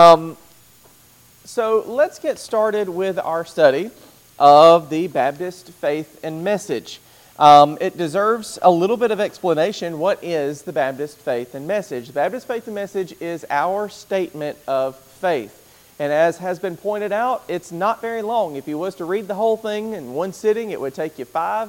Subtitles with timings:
[0.00, 0.38] Um,
[1.44, 3.90] so let's get started with our study
[4.38, 7.00] of the Baptist faith and message.
[7.38, 9.98] Um, it deserves a little bit of explanation.
[9.98, 12.06] What is the Baptist faith and message?
[12.06, 15.58] The Baptist faith and message is our statement of faith.
[15.98, 18.56] And as has been pointed out, it's not very long.
[18.56, 21.26] If you was to read the whole thing in one sitting, it would take you
[21.26, 21.68] five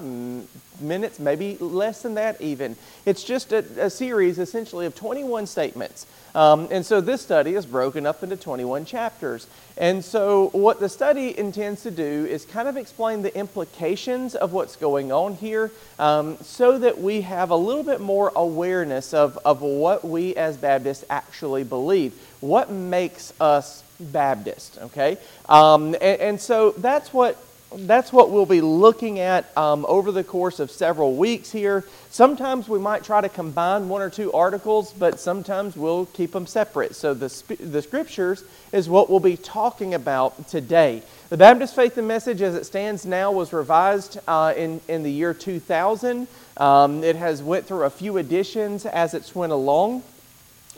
[0.82, 2.76] minutes, maybe less than that even.
[3.06, 6.06] It's just a, a series essentially of 21 statements.
[6.34, 9.48] Um, and so this study is broken up into 21 chapters.
[9.78, 14.54] And so what the study intends to do is kind of explain the implications of
[14.54, 19.38] what's going on here um, so that we have a little bit more awareness of,
[19.44, 22.14] of what we as Baptists actually believe.
[22.40, 25.18] What makes us Baptist, okay?
[25.48, 27.38] Um, and, and, so that's what
[27.76, 31.86] that's what we'll be looking at um, over the course of several weeks here.
[32.10, 36.46] Sometimes we might try to combine one or two articles, but sometimes we'll keep them
[36.46, 36.96] separate.
[36.96, 37.30] So the,
[37.60, 38.44] the scriptures
[38.74, 41.02] is what we'll be talking about today.
[41.30, 45.12] The Baptist Faith and Message, as it stands now, was revised uh, in, in the
[45.12, 46.28] year 2000.
[46.58, 50.04] Um, it has went through a few editions as it's went along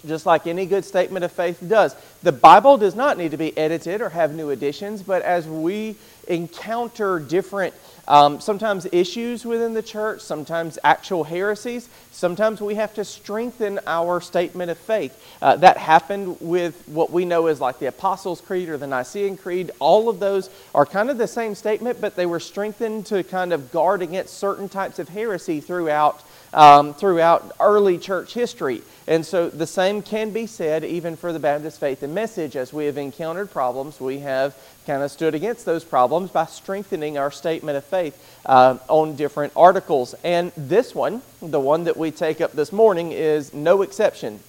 [0.06, 1.96] just like any good statement of faith does.
[2.24, 5.96] The Bible does not need to be edited or have new additions, but as we
[6.28, 7.74] encounter different,
[8.08, 14.20] um, sometimes issues within the church, sometimes actual heresies, sometimes we have to strengthen our
[14.22, 15.18] statement of faith.
[15.42, 19.38] Uh, that happened with what we know as like the Apostles' Creed or the Nicene
[19.38, 19.72] Creed.
[19.80, 23.54] All of those are kind of the same statement, but they were strengthened to kind
[23.54, 28.82] of guard against certain types of heresy throughout um, throughout early church history.
[29.08, 32.56] And so the same can be said even for the Baptist faith and message.
[32.56, 37.18] As we have encountered problems, we have kind of stood against those problems by strengthening
[37.18, 40.16] our statement of faith uh, on different articles.
[40.24, 44.40] And this one, the one that we take up this morning, is no exception.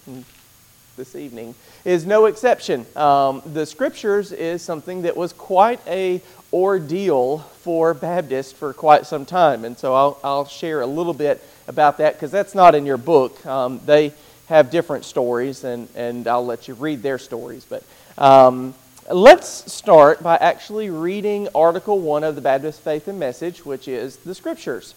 [0.97, 1.55] This evening
[1.85, 2.87] is no exception.
[2.97, 9.27] Um, the scriptures is something that was quite a ordeal for Baptists for quite some
[9.27, 12.87] time, and so I'll, I'll share a little bit about that because that's not in
[12.87, 13.45] your book.
[13.45, 14.13] Um, they
[14.47, 17.65] have different stories, and, and I'll let you read their stories.
[17.65, 17.83] But
[18.17, 18.75] um,
[19.11, 24.17] let's start by actually reading Article 1 of the Baptist Faith and Message, which is
[24.19, 24.95] the Scriptures.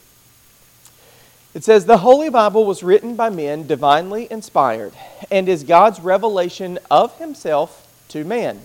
[1.54, 4.94] It says, The Holy Bible was written by men divinely inspired
[5.30, 8.62] and is God's revelation of Himself to man.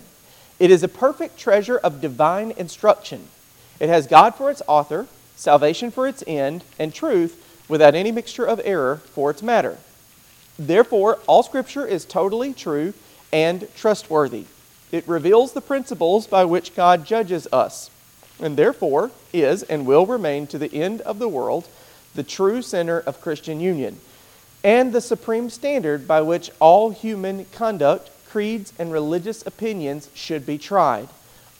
[0.61, 3.27] It is a perfect treasure of divine instruction.
[3.81, 8.45] It has God for its author, salvation for its end, and truth without any mixture
[8.45, 9.79] of error for its matter.
[10.57, 12.95] Therefore, all Scripture is totally true
[13.33, 14.45] and trustworthy.
[14.93, 17.91] It reveals the principles by which God judges us,
[18.39, 21.67] and therefore is and will remain to the end of the world
[22.15, 23.99] the true center of Christian union,
[24.63, 30.59] and the supreme standard by which all human conduct, creeds, and religious opinions should be
[30.59, 31.09] tried.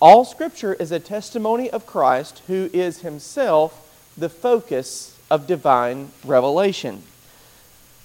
[0.01, 3.79] All Scripture is a testimony of Christ, who is Himself
[4.17, 7.03] the focus of divine revelation.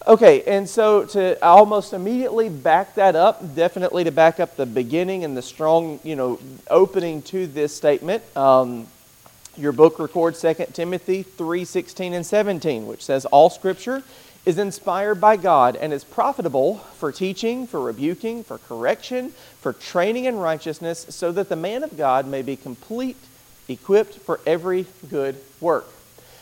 [0.07, 5.25] Okay, and so to almost immediately back that up, definitely to back up the beginning
[5.25, 8.87] and the strong, you know, opening to this statement, um,
[9.57, 14.01] your book records 2 Timothy 3:16 and 17, which says, All scripture
[14.45, 20.23] is inspired by God and is profitable for teaching, for rebuking, for correction, for training
[20.23, 23.17] in righteousness, so that the man of God may be complete,
[23.67, 25.85] equipped for every good work.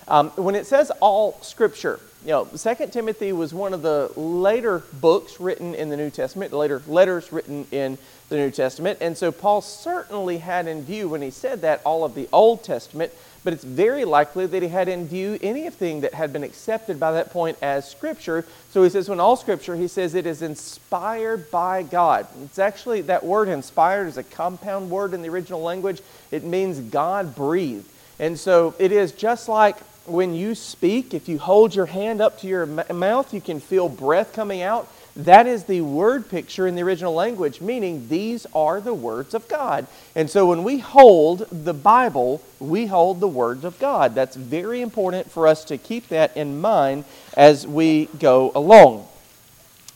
[0.08, 4.82] Um, when it says all scripture, you know, 2 Timothy was one of the later
[5.00, 8.00] books written in the New Testament, later letters written in
[8.30, 8.98] the New Testament.
[9.00, 12.64] And so Paul certainly had in view, when he said that, all of the Old
[12.64, 17.00] Testament, but it's very likely that he had in view anything that had been accepted
[17.00, 18.44] by that point as Scripture.
[18.72, 22.26] So he says, when all Scripture, he says it is inspired by God.
[22.44, 26.02] It's actually, that word inspired is a compound word in the original language.
[26.32, 27.88] It means God breathed.
[28.18, 32.40] And so it is just like when you speak, if you hold your hand up
[32.42, 34.88] to your mouth, you can feel breath coming out.
[35.16, 39.48] That is the word picture in the original language, meaning these are the words of
[39.48, 39.88] God.
[40.14, 44.14] And so when we hold the Bible, we hold the words of God.
[44.14, 47.06] That's very important for us to keep that in mind
[47.36, 49.08] as we go along.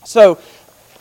[0.04, 0.38] So,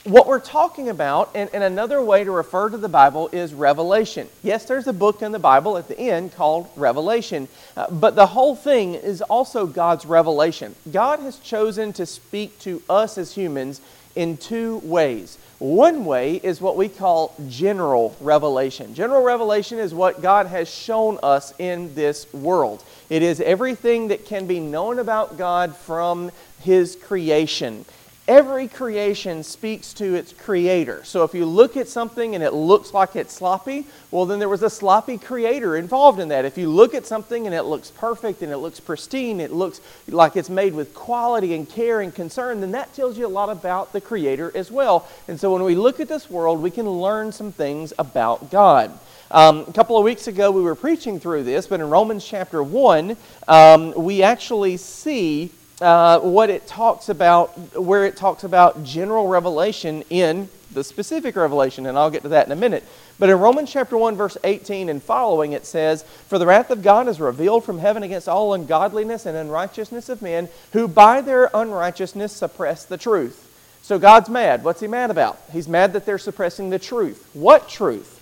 [0.06, 4.30] what we're talking about, and, and, another way to refer to the Bible is Revelation.
[4.44, 8.28] Yes, there's a book in the Bible at the end called Revelation, uh, but the
[8.28, 10.76] whole thing is also God's revelation.
[10.92, 13.82] God has chosen to speak to us as humans
[14.16, 15.38] in two ways.
[15.60, 18.96] One way is what we call general revelation.
[18.96, 22.84] General revelation is what God has shown us in this world.
[23.10, 26.32] It is everything that can be known about God from
[26.62, 27.84] His creation.
[28.30, 31.04] Every creation speaks to its creator.
[31.04, 34.48] So if you look at something and it looks like it's sloppy, well, then there
[34.48, 36.46] was a sloppy creator involved in that.
[36.46, 39.82] If you look at something and it looks perfect and it looks pristine, it looks
[40.08, 43.50] like it's made with quality and care and concern, then that tells you a lot
[43.50, 45.10] about the creator as well.
[45.28, 48.98] And so when we look at this world, we can learn some things about God.
[49.32, 52.62] Um, a couple of weeks ago, we were preaching through this, but in Romans chapter
[52.62, 53.18] 1,
[53.48, 60.04] um, we actually see uh, what it talks about, where it talks about general revelation
[60.10, 62.84] in the specific revelation, and I'll get to that in a minute.
[63.18, 66.84] But in Romans chapter 1, verse 18 and following, it says, For the wrath of
[66.84, 71.50] God is revealed from heaven against all ungodliness and unrighteousness of men, who by their
[71.54, 73.46] unrighteousness suppress the truth.
[73.82, 74.64] So God's mad.
[74.64, 75.40] What's he mad about?
[75.52, 77.28] He's mad that they're suppressing the truth.
[77.34, 78.18] What truth?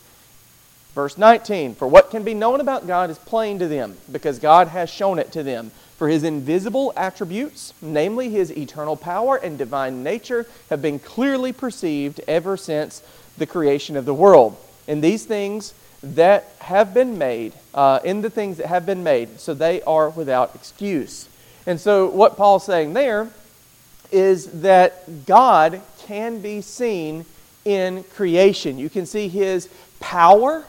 [0.96, 4.70] Verse 19 For what can be known about God is plain to them, because God
[4.70, 5.72] has shown it to them.
[5.98, 12.22] For his invisible attributes, namely his eternal power and divine nature, have been clearly perceived
[12.28, 13.02] ever since
[13.38, 14.56] the creation of the world.
[14.88, 15.74] In these things
[16.04, 20.10] that have been made, uh, in the things that have been made, so they are
[20.10, 21.28] without excuse.
[21.66, 23.30] And so, what Paul's saying there
[24.12, 27.26] is that God can be seen
[27.66, 28.78] in creation.
[28.78, 29.68] You can see his
[30.00, 30.64] power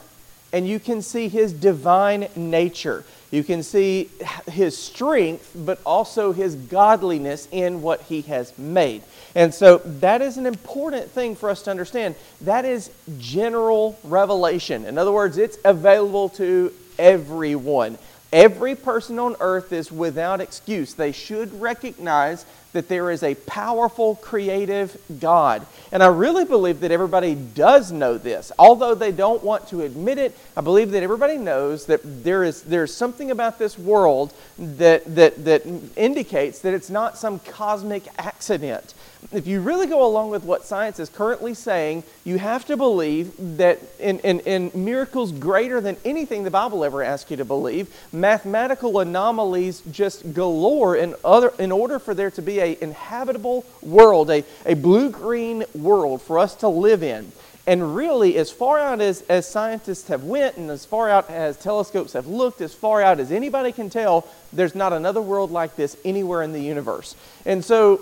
[0.52, 3.04] and you can see his divine nature.
[3.30, 4.08] You can see
[4.50, 9.02] his strength, but also his godliness in what he has made.
[9.34, 12.14] And so that is an important thing for us to understand.
[12.40, 14.86] That is general revelation.
[14.86, 17.98] In other words, it's available to everyone.
[18.32, 20.94] Every person on earth is without excuse.
[20.94, 25.66] They should recognize that there is a powerful, creative God.
[25.90, 28.52] And I really believe that everybody does know this.
[28.58, 32.62] Although they don't want to admit it, I believe that everybody knows that there is
[32.62, 35.62] there's something about this world that, that, that
[35.96, 38.92] indicates that it's not some cosmic accident
[39.32, 43.32] if you really go along with what science is currently saying, you have to believe
[43.58, 47.94] that in, in, in, miracles greater than anything the Bible ever asks you to believe,
[48.12, 54.30] mathematical anomalies just galore in, other, in order for there to be an inhabitable world,
[54.30, 57.30] a, a blue green world for us to live in.
[57.66, 61.58] And really, as far out as, as scientists have went and as far out as
[61.58, 65.76] telescopes have looked, as far out as anybody can tell, there's not another world like
[65.76, 67.14] this anywhere in the universe.
[67.44, 68.00] And so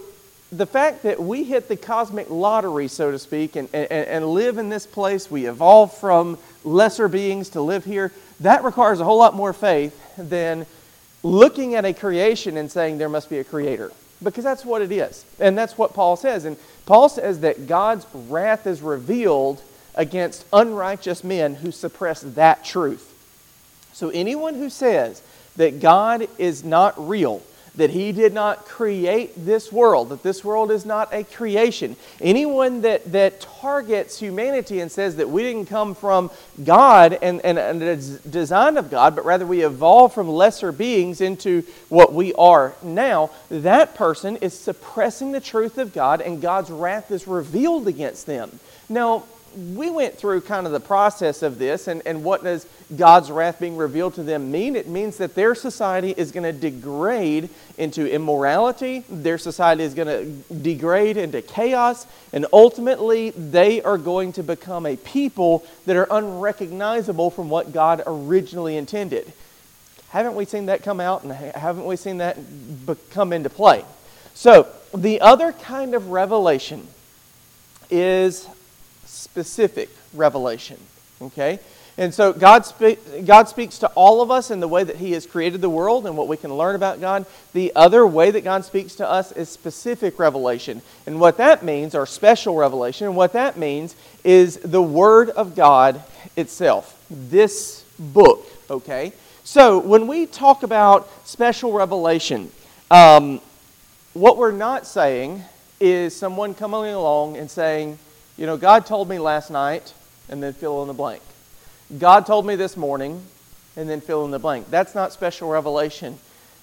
[0.53, 4.59] the fact that we hit the cosmic lottery, so to speak, and, and, and live
[4.59, 9.19] in this place, we evolve from lesser beings to live here, that requires a whole
[9.19, 10.67] lot more faith than
[11.23, 13.91] looking at a creation and saying there must be a creator.
[14.23, 15.25] Because that's what it is.
[15.41, 16.45] And that's what Paul says.
[16.45, 16.57] And
[16.87, 19.63] Paul says that God's wrath is revealed
[19.95, 23.13] against unrighteous men who suppress that truth.
[23.93, 25.23] So anyone who says
[25.57, 27.43] that God is not real,
[27.77, 31.97] that he did not create this world, that this world is not a creation.
[32.21, 36.31] Anyone that, that targets humanity and says that we didn't come from
[36.65, 41.21] God and, and, and the design of God, but rather we evolved from lesser beings
[41.21, 46.71] into what we are now, that person is suppressing the truth of God and God's
[46.71, 48.59] wrath is revealed against them.
[48.89, 49.25] Now,
[49.57, 53.59] we went through kind of the process of this, and, and what does God's wrath
[53.59, 54.77] being revealed to them mean?
[54.77, 57.49] It means that their society is going to degrade
[57.79, 64.33] into immorality, their society is going to degrade into chaos, and ultimately they are going
[64.35, 69.33] to become a people that are unrecognizable from what God originally intended.
[70.11, 72.37] Haven't we seen that come out, and haven't we seen that
[73.11, 73.85] come into play?
[74.35, 76.87] So, the other kind of revelation
[77.91, 78.47] is
[79.37, 80.79] specific revelation.
[81.21, 81.59] Okay?
[81.99, 85.13] And so God, spe- God speaks to all of us in the way that He
[85.13, 87.27] has created the world and what we can learn about God.
[87.53, 90.83] The other way that God speaks to us is specific revelation.
[91.07, 95.55] And what that means, or special revelation, and what that means is the Word of
[95.55, 96.03] God
[96.37, 97.03] itself.
[97.11, 99.13] This book, okay?
[99.45, 102.51] So when we talk about special revelation,
[102.91, 103.41] um,
[104.13, 105.43] what we're not saying
[105.79, 107.99] is someone coming along and saying,
[108.37, 109.93] you know, God told me last night,
[110.29, 111.23] and then fill in the blank.
[111.99, 113.23] God told me this morning,
[113.77, 114.71] and then fill in the blank.
[114.71, 116.19] That's not special revelation.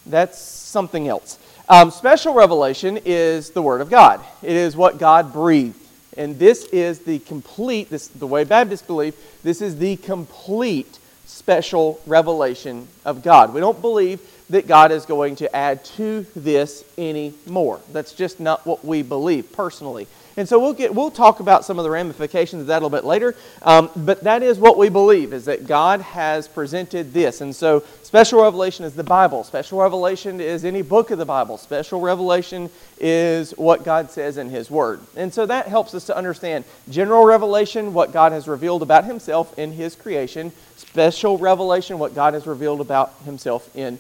[0.06, 1.39] That's something else.
[1.70, 4.20] Um, special revelation is the Word of God.
[4.42, 5.80] It is what God breathed.
[6.18, 12.00] And this is the complete, this, the way Baptists believe, this is the complete special
[12.06, 13.53] revelation of God.
[13.53, 17.80] We don't believe that God is going to add to this anymore.
[17.92, 20.08] That's just not what we believe personally.
[20.36, 22.90] And so we'll, get, we'll talk about some of the ramifications of that a little
[22.90, 23.36] bit later.
[23.62, 27.42] Um, but that is what we believe, is that God has presented this.
[27.42, 29.44] And so special revelation is the Bible.
[29.44, 31.58] Special revelation is any book of the Bible.
[31.58, 35.02] Special revelation is what God says in His Word.
[35.16, 39.58] And so that helps us to understand general revelation, what God has revealed about Himself
[39.60, 40.52] in His creation.
[40.78, 44.00] Special revelation, what God has revealed about Himself in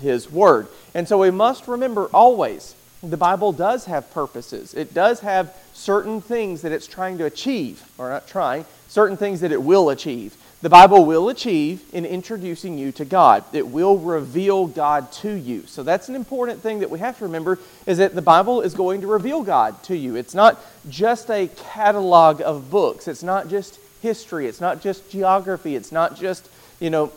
[0.00, 0.68] His Word.
[0.94, 4.74] And so we must remember always the Bible does have purposes.
[4.74, 9.40] It does have certain things that it's trying to achieve, or not trying, certain things
[9.40, 10.36] that it will achieve.
[10.60, 13.42] The Bible will achieve in introducing you to God.
[13.52, 15.66] It will reveal God to you.
[15.66, 18.72] So that's an important thing that we have to remember is that the Bible is
[18.72, 20.14] going to reveal God to you.
[20.14, 23.08] It's not just a catalog of books.
[23.08, 24.46] It's not just history.
[24.46, 25.74] It's not just geography.
[25.74, 26.48] It's not just
[26.82, 27.12] you know,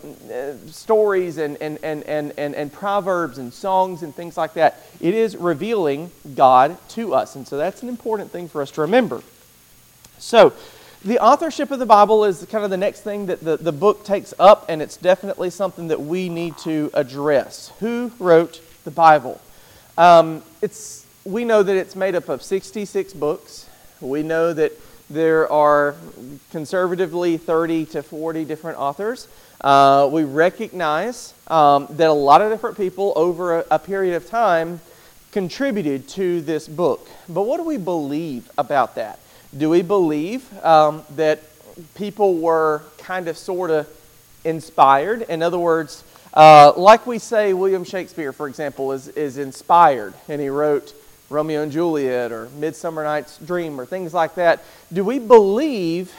[0.68, 4.80] stories and, and, and, and, and, and proverbs and songs and things like that.
[5.02, 7.36] It is revealing God to us.
[7.36, 9.24] And so that's an important thing for us to remember.
[10.20, 10.54] So,
[11.04, 14.06] the authorship of the Bible is kind of the next thing that the, the book
[14.06, 17.72] takes up, and it's definitely something that we need to address.
[17.80, 19.42] Who wrote the Bible?
[19.98, 23.68] Um, it's, we know that it's made up of 66 books.
[24.00, 24.74] We know that
[25.10, 25.96] there are
[26.52, 29.28] conservatively 30 to 40 different authors.
[29.66, 34.28] Uh, we recognize um, that a lot of different people over a, a, period of
[34.28, 34.80] time
[35.32, 37.10] contributed to this book.
[37.28, 39.18] But what do we believe about that?
[39.58, 41.42] Do we believe um, that
[41.96, 43.88] people were kind of sort of
[44.44, 45.24] inspired?
[45.24, 46.04] In other words,
[46.36, 50.94] uh, like we say, William Shakespeare, for example, is, is inspired, and he wrote
[51.32, 54.64] Romeo and Juliet or Midsummer Night's Dream or things like that.
[54.94, 56.14] Do we believe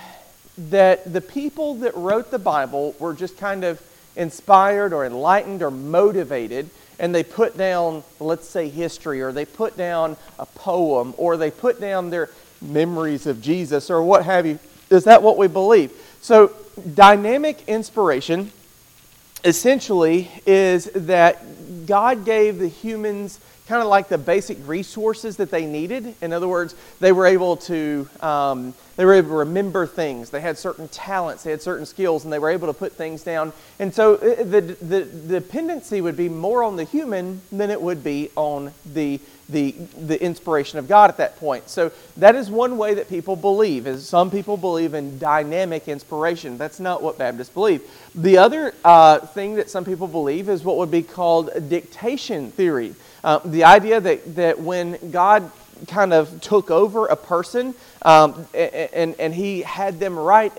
[0.58, 3.82] that the people that wrote the Bible were just kind of
[4.16, 9.76] inspired or enlightened or motivated and they put down, let's say, history or they put
[9.76, 12.30] down a poem or they put down their
[12.62, 14.58] memories of Jesus or what have you?
[14.88, 15.92] Is that what we believe?
[16.22, 16.52] So,
[16.94, 18.50] dynamic inspiration
[19.44, 25.66] essentially is that God gave the humans kind of like the basic resources that they
[25.66, 26.14] needed.
[26.20, 30.30] In other words, they were able to um, they were able to remember things.
[30.30, 33.22] They had certain talents, they had certain skills, and they were able to put things
[33.22, 33.52] down.
[33.78, 37.80] And so uh, the, the, the dependency would be more on the human than it
[37.80, 39.20] would be on the,
[39.50, 41.68] the, the inspiration of God at that point.
[41.68, 43.86] So that is one way that people believe.
[43.86, 46.56] Is some people believe in dynamic inspiration.
[46.56, 47.82] That's not what Baptists believe.
[48.14, 52.94] The other uh, thing that some people believe is what would be called dictation theory.
[53.26, 55.50] Uh, the idea that, that when God
[55.88, 60.52] kind of took over a person um, and, and he had them write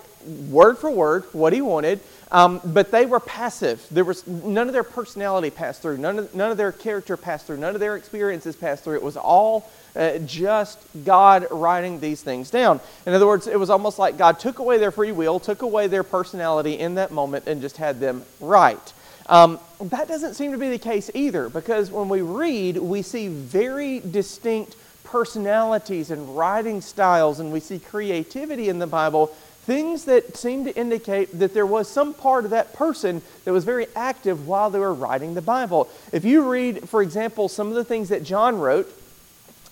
[0.49, 3.87] word for word what he wanted, um, but they were passive.
[3.89, 7.47] There was none of their personality passed through, none of, none of their character passed
[7.47, 8.95] through, none of their experiences passed through.
[8.95, 12.81] It was all uh, just God writing these things down.
[13.05, 15.87] In other words, it was almost like God took away their free will, took away
[15.87, 18.91] their personality in that moment, and just had them write.
[19.29, 23.27] Um, that doesn't seem to be the case either, because when we read, we see
[23.27, 29.27] very distinct personalities and writing styles, and we see creativity in the Bible,
[29.65, 33.65] things that seem to indicate that there was some part of that person that was
[33.65, 35.89] very active while they were writing the Bible.
[36.13, 38.89] If you read, for example, some of the things that John wrote,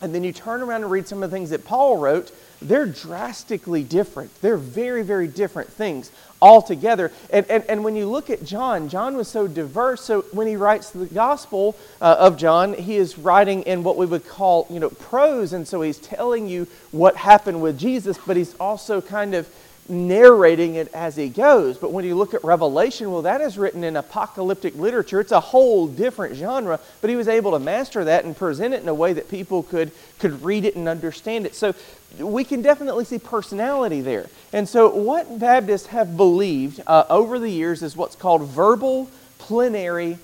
[0.02, 2.32] and then you turn around and read some of the things that Paul wrote,
[2.62, 4.32] they're drastically different.
[4.42, 6.12] They're very, very different things
[6.42, 7.12] altogether.
[7.30, 10.02] And, and, and when you look at John, John was so diverse.
[10.02, 14.06] So when he writes the Gospel uh, of John, he is writing in what we
[14.06, 15.54] would call, you know, prose.
[15.54, 19.50] And so he's telling you what happened with Jesus, but he's also kind of
[19.88, 21.78] narrating it as he goes.
[21.78, 25.20] But when you look at Revelation, well, that is written in apocalyptic literature.
[25.20, 28.82] It's a whole different genre, but he was able to master that and present it
[28.82, 31.56] in a way that people could, could read it and understand it.
[31.56, 31.76] So
[32.20, 34.28] we can definitely see personality there.
[34.54, 40.18] And so, what Baptists have believed uh, over the years is what's called verbal plenary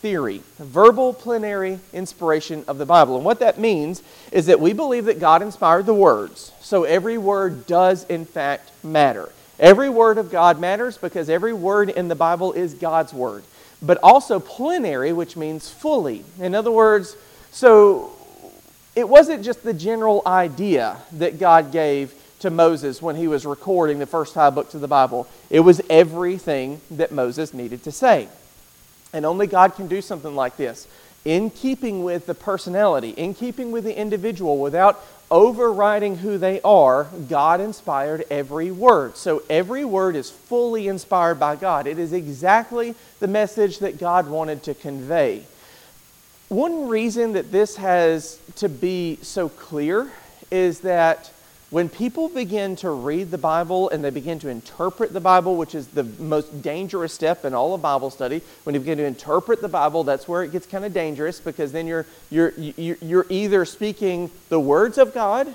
[0.00, 3.16] theory, verbal plenary inspiration of the Bible.
[3.16, 6.52] And what that means is that we believe that God inspired the words.
[6.64, 9.28] So every word does, in fact, matter.
[9.60, 13.44] Every word of God matters because every word in the Bible is God's word.
[13.82, 16.24] But also plenary, which means fully.
[16.40, 17.18] In other words,
[17.52, 18.16] so
[18.96, 23.98] it wasn't just the general idea that God gave to Moses when he was recording
[23.98, 28.26] the first five books of the Bible, it was everything that Moses needed to say.
[29.12, 30.88] And only God can do something like this.
[31.24, 37.04] In keeping with the personality, in keeping with the individual, without overriding who they are,
[37.28, 39.16] God inspired every word.
[39.16, 41.86] So every word is fully inspired by God.
[41.86, 45.44] It is exactly the message that God wanted to convey.
[46.48, 50.12] One reason that this has to be so clear
[50.50, 51.32] is that
[51.74, 55.74] when people begin to read the Bible and they begin to interpret the Bible, which
[55.74, 59.60] is the most dangerous step in all of Bible study, when you begin to interpret
[59.60, 63.64] the Bible, that's where it gets kind of dangerous because then you're, you're, you're either
[63.64, 65.52] speaking the words of God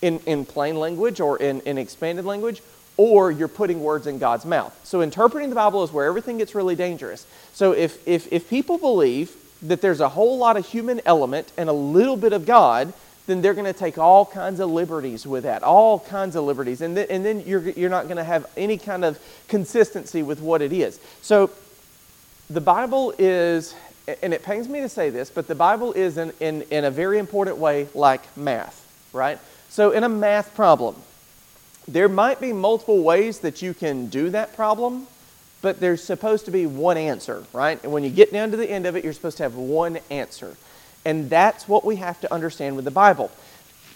[0.00, 2.60] in, in plain language or in, in expanded language,
[2.96, 4.76] or you're putting words in God's mouth.
[4.82, 7.24] So interpreting the Bible is where everything gets really dangerous.
[7.52, 11.68] So if, if, if people believe that there's a whole lot of human element and
[11.68, 12.92] a little bit of God,
[13.26, 16.80] then they're going to take all kinds of liberties with that, all kinds of liberties.
[16.80, 20.40] And, th- and then you're, you're not going to have any kind of consistency with
[20.40, 20.98] what it is.
[21.20, 21.50] So
[22.50, 23.74] the Bible is,
[24.22, 26.90] and it pains me to say this, but the Bible is in, in, in a
[26.90, 29.38] very important way like math, right?
[29.68, 30.96] So in a math problem,
[31.86, 35.06] there might be multiple ways that you can do that problem,
[35.62, 37.82] but there's supposed to be one answer, right?
[37.84, 39.98] And when you get down to the end of it, you're supposed to have one
[40.10, 40.56] answer.
[41.04, 43.30] And that's what we have to understand with the Bible.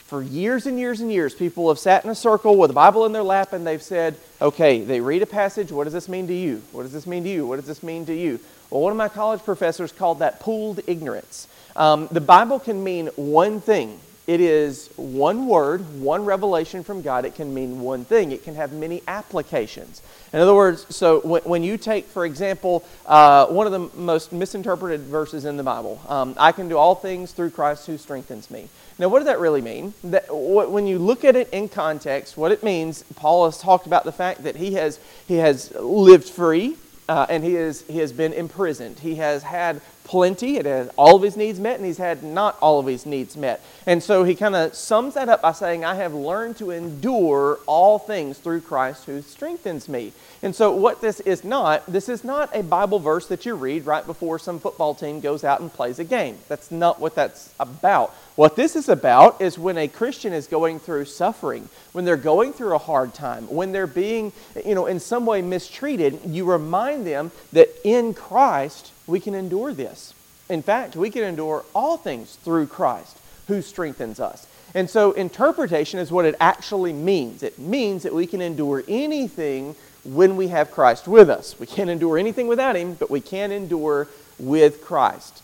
[0.06, 3.06] For years and years and years, people have sat in a circle with a Bible
[3.06, 6.28] in their lap and they've said, okay, they read a passage, what does this mean
[6.28, 6.62] to you?
[6.70, 7.46] What does this mean to you?
[7.46, 8.38] What does this mean to you?
[8.70, 11.48] Well, one of my college professors called that pooled ignorance.
[11.74, 13.98] Um, the Bible can mean one thing.
[14.26, 17.24] It is one word, one revelation from God.
[17.24, 18.32] It can mean one thing.
[18.32, 20.02] It can have many applications.
[20.32, 24.32] In other words, so when, when you take, for example, uh, one of the most
[24.32, 28.50] misinterpreted verses in the Bible, um, I can do all things through Christ who strengthens
[28.50, 28.68] me.
[28.98, 29.94] Now, what does that really mean?
[30.02, 34.04] That, when you look at it in context, what it means, Paul has talked about
[34.04, 36.76] the fact that he has, he has lived free
[37.08, 38.98] uh, and he, is, he has been imprisoned.
[38.98, 42.56] He has had plenty, it has all of his needs met, and he's had not
[42.60, 43.60] all of his needs met.
[43.86, 47.58] And so he kind of sums that up by saying, I have learned to endure
[47.66, 50.12] all things through Christ who strengthens me.
[50.42, 53.84] And so, what this is not, this is not a Bible verse that you read
[53.84, 56.38] right before some football team goes out and plays a game.
[56.48, 58.14] That's not what that's about.
[58.36, 62.52] What this is about is when a Christian is going through suffering, when they're going
[62.52, 64.30] through a hard time, when they're being,
[64.64, 69.72] you know, in some way mistreated, you remind them that in Christ we can endure
[69.72, 70.14] this.
[70.48, 74.46] In fact, we can endure all things through Christ who strengthens us.
[74.74, 77.42] And so, interpretation is what it actually means.
[77.42, 81.58] It means that we can endure anything when we have Christ with us.
[81.58, 85.42] We can't endure anything without Him, but we can endure with Christ.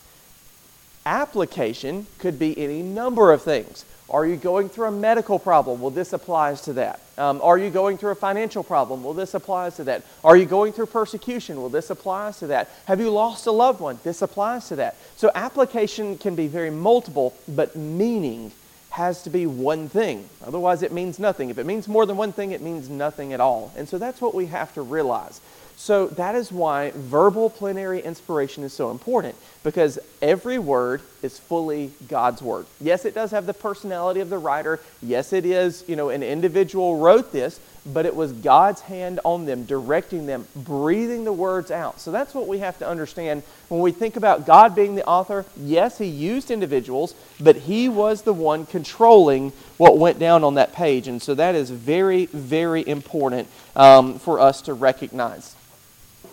[1.05, 3.85] Application could be any number of things.
[4.09, 5.81] Are you going through a medical problem?
[5.81, 6.99] Well, this applies to that.
[7.17, 9.03] Um, are you going through a financial problem?
[9.03, 10.03] Well, this applies to that.
[10.23, 11.59] Are you going through persecution?
[11.59, 12.69] Well, this applies to that.
[12.85, 13.99] Have you lost a loved one?
[14.03, 14.97] This applies to that.
[15.15, 18.51] So, application can be very multiple, but meaning
[18.93, 20.29] has to be one thing.
[20.45, 21.49] Otherwise, it means nothing.
[21.49, 23.71] If it means more than one thing, it means nothing at all.
[23.75, 25.41] And so that's what we have to realize.
[25.83, 31.91] So that is why verbal plenary inspiration is so important because every word is fully
[32.07, 32.67] God's word.
[32.79, 34.79] Yes, it does have the personality of the writer.
[35.01, 39.43] Yes, it is, you know, an individual wrote this, but it was God's hand on
[39.43, 41.99] them, directing them, breathing the words out.
[41.99, 45.43] So that's what we have to understand when we think about God being the author.
[45.57, 50.71] Yes, He used individuals, but He was the one controlling what went down on that
[50.71, 51.09] page.
[51.09, 55.57] And so that is very, very important um, for us to recognize.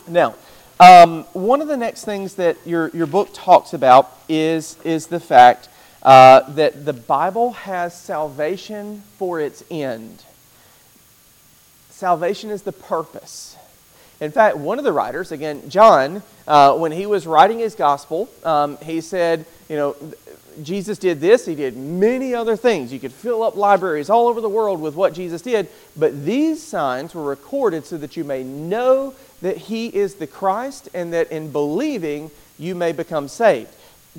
[0.08, 0.34] Now,
[0.78, 5.20] um, one of the next things that your, your book talks about is, is the
[5.20, 5.68] fact
[6.02, 10.24] uh, that the Bible has salvation for its end.
[11.90, 13.56] Salvation is the purpose.
[14.20, 18.28] In fact, one of the writers, again, John, uh, when he was writing his gospel,
[18.44, 19.96] um, he said, you know,
[20.62, 22.92] Jesus did this, he did many other things.
[22.92, 26.62] You could fill up libraries all over the world with what Jesus did, but these
[26.62, 31.30] signs were recorded so that you may know that he is the Christ and that
[31.30, 33.70] in believing you may become saved.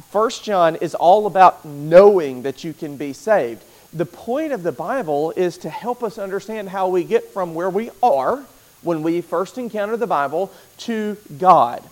[0.09, 3.63] First John is all about knowing that you can be saved.
[3.93, 7.69] The point of the Bible is to help us understand how we get from where
[7.69, 8.43] we are
[8.81, 11.83] when we first encounter the Bible to God.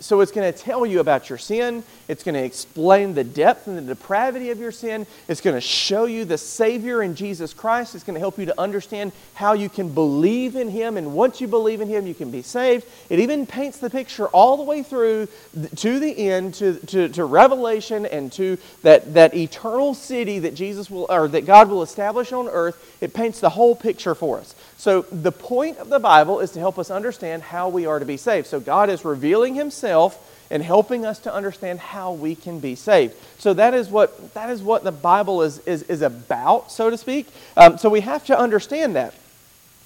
[0.00, 1.82] So it's going to tell you about your sin.
[2.08, 5.06] It's going to explain the depth and the depravity of your sin.
[5.28, 7.94] It's going to show you the Savior in Jesus Christ.
[7.94, 10.96] It's going to help you to understand how you can believe in Him.
[10.96, 12.86] And once you believe in Him, you can be saved.
[13.08, 15.28] It even paints the picture all the way through
[15.76, 20.90] to the end, to, to, to Revelation, and to that, that eternal city that Jesus
[20.90, 22.98] will, or that God will establish on earth.
[23.00, 24.54] It paints the whole picture for us.
[24.80, 28.06] So the point of the Bible is to help us understand how we are to
[28.06, 28.46] be saved.
[28.46, 33.14] So God is revealing Himself and helping us to understand how we can be saved.
[33.38, 36.96] So that is what, that is what the Bible is, is, is about, so to
[36.96, 37.26] speak.
[37.58, 39.12] Um, so we have to understand that.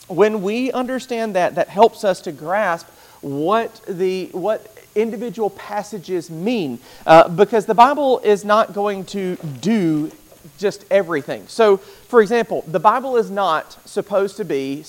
[0.07, 2.87] When we understand that, that helps us to grasp
[3.21, 6.79] what, the, what individual passages mean.
[7.05, 10.13] Uh, because the Bible is not going to do
[10.59, 11.47] just everything.
[11.49, 14.83] So, for example, the Bible is not supposed to be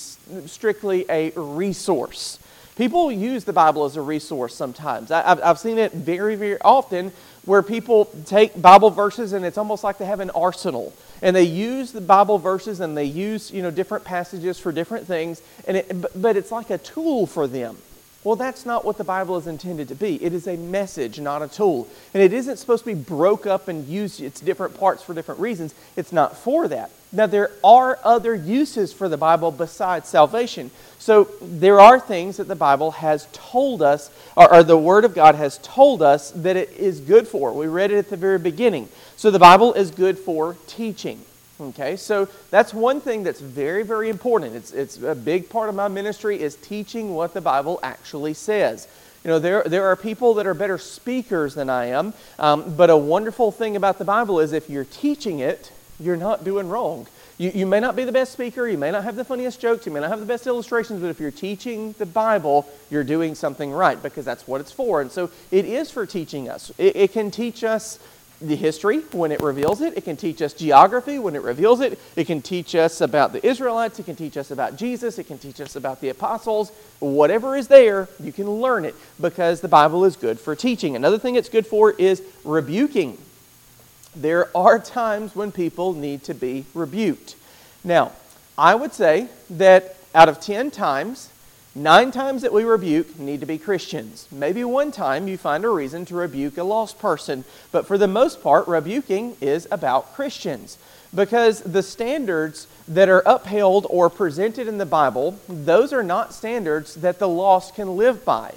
[0.45, 2.39] strictly a resource.
[2.75, 5.09] People use the Bible as a resource sometimes.
[5.09, 7.13] I, have seen it very, very often
[7.45, 10.93] where people take Bible verses and it's almost like they have an arsenal.
[11.21, 15.07] And they use the Bible verses and they use, you know, different passages for different
[15.07, 15.41] things.
[15.67, 17.77] And it, but it's like a tool for them.
[18.25, 20.21] Well, that's not what the Bible is intended to be.
[20.21, 21.87] It is a message, not a tool.
[22.11, 25.39] And it isn't supposed to be broke up and used its different parts for different
[25.39, 25.75] reasons.
[25.95, 26.89] It's not for that.
[27.11, 30.71] Now, there are other uses for the Bible besides salvation.
[30.97, 35.13] So, there are things that the Bible has told us, or, or, the Word of
[35.13, 37.53] God has told us that it is good for.
[37.53, 38.89] We read it at the very beginning.
[39.17, 41.21] So, the Bible is good for teaching.
[41.59, 44.55] Okay, so that's one thing that's very, very important.
[44.55, 48.89] It's, it's a big part of my ministry is teaching what the Bible actually says.
[49.23, 52.89] You know, there, there are people that are better speakers than I am, um, but
[52.89, 57.07] a wonderful thing about the Bible is if you're teaching it, you're not doing wrong.
[57.37, 59.85] You, you may not be the best speaker, you may not have the funniest jokes,
[59.85, 63.33] you may not have the best illustrations, but if you're teaching the Bible, you're doing
[63.33, 65.01] something right because that's what it's for.
[65.01, 66.71] And so it is for teaching us.
[66.77, 67.99] It, it can teach us
[68.41, 69.97] the history when it reveals it.
[69.97, 71.99] It can teach us geography when it reveals it.
[72.15, 73.99] It can teach us about the Israelites.
[73.99, 75.17] It can teach us about Jesus.
[75.17, 76.71] It can teach us about the apostles.
[76.99, 80.95] Whatever is there, you can learn it because the Bible is good for teaching.
[80.95, 83.17] Another thing it's good for is rebuking.
[84.15, 87.35] There are times when people need to be rebuked.
[87.83, 88.13] Now,
[88.57, 91.29] I would say that out of 10 times,
[91.77, 94.29] Nine times that we rebuke need to be Christians.
[94.31, 98.07] Maybe one time you find a reason to rebuke a lost person, but for the
[98.07, 100.77] most part, rebuking is about Christians.
[101.13, 106.95] Because the standards that are upheld or presented in the Bible, those are not standards
[106.95, 108.55] that the lost can live by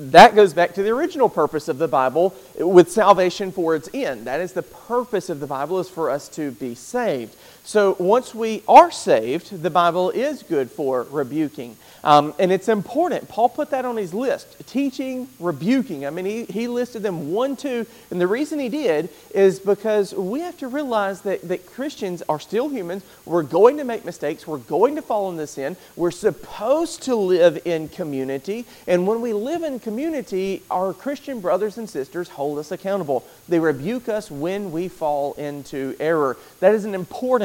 [0.00, 4.26] that goes back to the original purpose of the Bible with salvation for its end.
[4.26, 7.36] That is the purpose of the Bible is for us to be saved.
[7.64, 11.76] So once we are saved, the Bible is good for rebuking.
[12.02, 13.28] Um, and it's important.
[13.28, 16.06] Paul put that on his list teaching, rebuking.
[16.06, 17.86] I mean, he, he listed them one, two.
[18.10, 22.40] And the reason he did is because we have to realize that, that Christians are
[22.40, 23.02] still humans.
[23.26, 24.46] We're going to make mistakes.
[24.46, 25.76] We're going to fall into sin.
[25.96, 28.64] We're supposed to live in community.
[28.86, 33.26] And when we live in community, our Christian brothers and sisters hold us accountable.
[33.48, 36.36] They rebuke us when we fall into error.
[36.60, 36.94] That is an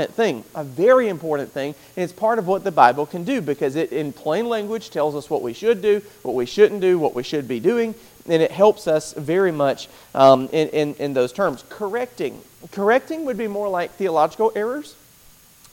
[0.06, 3.42] important thing, a very important thing, and it's part of what the Bible can do
[3.42, 7.00] because it, in plain language, tells us what we should do, what we shouldn't do,
[7.00, 7.96] what we should be doing,
[8.28, 11.64] and it helps us very much um, in, in, in, those terms.
[11.70, 12.40] Correcting.
[12.72, 14.96] Correcting would be more like theological errors,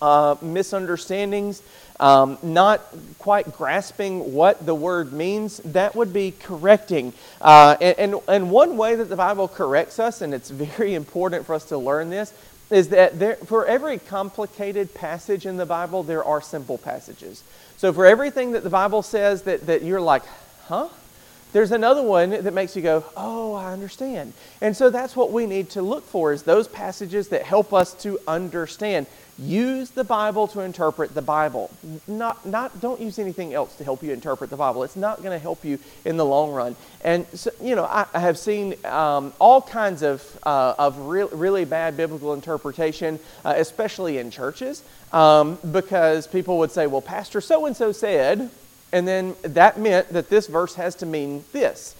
[0.01, 1.63] uh, misunderstandings,
[2.01, 2.81] um, not
[3.19, 5.59] quite grasping what the word means.
[5.59, 7.13] That would be correcting.
[7.41, 11.47] Uh, and, and, and one way that the Bible corrects us, and it's very important
[11.47, 12.33] for us to learn this,
[12.73, 17.43] is that there, for every complicated passage in the Bible, there are simple passages.
[17.77, 20.23] So for everything that the Bible says that, that you're like,
[20.65, 20.89] huh?
[21.53, 24.33] There's another one that makes you go, oh, I understand.
[24.61, 27.93] And so that's what we need to look for is those passages that help us
[28.03, 29.07] to understand.
[29.39, 31.71] Use the Bible to interpret the Bible.
[32.07, 34.83] Not, not, don't use anything else to help you interpret the Bible.
[34.83, 36.77] It's not going to help you in the long run.
[37.03, 41.29] And, so, you know, I, I have seen um, all kinds of, uh, of re-
[41.33, 47.41] really bad biblical interpretation, uh, especially in churches, um, because people would say, well, Pastor
[47.41, 48.51] so and so said,
[48.93, 51.97] and then that meant that this verse has to mean this.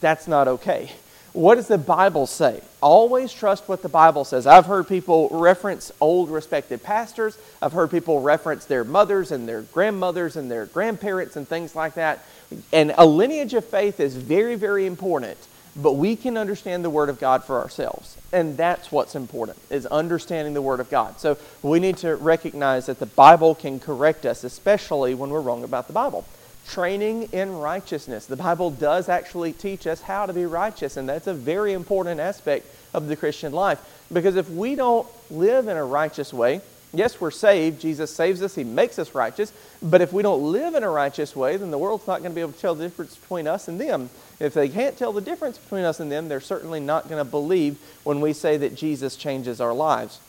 [0.00, 0.90] That's not okay.
[1.36, 2.62] What does the Bible say?
[2.80, 4.46] Always trust what the Bible says.
[4.46, 7.36] I've heard people reference old respected pastors.
[7.60, 11.94] I've heard people reference their mothers and their grandmothers and their grandparents and things like
[11.94, 12.24] that.
[12.72, 15.36] And a lineage of faith is very, very important,
[15.76, 18.16] but we can understand the Word of God for ourselves.
[18.32, 21.20] And that's what's important, is understanding the Word of God.
[21.20, 25.64] So we need to recognize that the Bible can correct us, especially when we're wrong
[25.64, 26.24] about the Bible
[26.68, 28.26] training in righteousness.
[28.26, 32.20] The Bible does actually teach us how to be righteous, and that's a very important
[32.20, 33.80] aspect of the Christian life.
[34.12, 36.60] Because if we don't live in a righteous way,
[36.92, 37.80] yes, we're saved.
[37.80, 39.52] Jesus saves us, He makes us righteous.
[39.82, 42.34] But if we don't live in a righteous way, then the world's not going to
[42.34, 44.10] be able to tell the difference between us and them.
[44.38, 47.30] If they can't tell the difference between us and them, they're certainly not going to
[47.30, 50.20] believe when we say that Jesus changes our lives.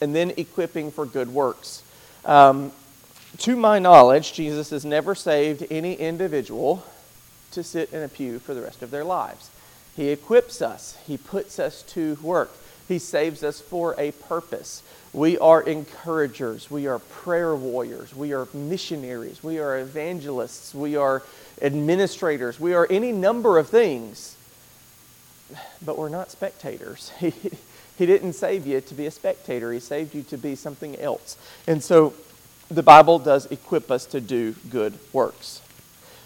[0.00, 1.82] And then equipping for good works.
[2.24, 2.72] Um,
[3.38, 6.84] to my knowledge, Jesus has never saved any individual
[7.52, 9.50] to sit in a pew for the rest of their lives.
[9.96, 12.50] He equips us, He puts us to work,
[12.88, 14.82] He saves us for a purpose.
[15.12, 21.22] We are encouragers, we are prayer warriors, we are missionaries, we are evangelists, we are
[21.62, 24.36] administrators, we are any number of things,
[25.84, 27.12] but we're not spectators.
[27.96, 31.36] He didn't save you to be a spectator, He saved you to be something else.
[31.66, 32.14] And so
[32.68, 35.60] the Bible does equip us to do good works.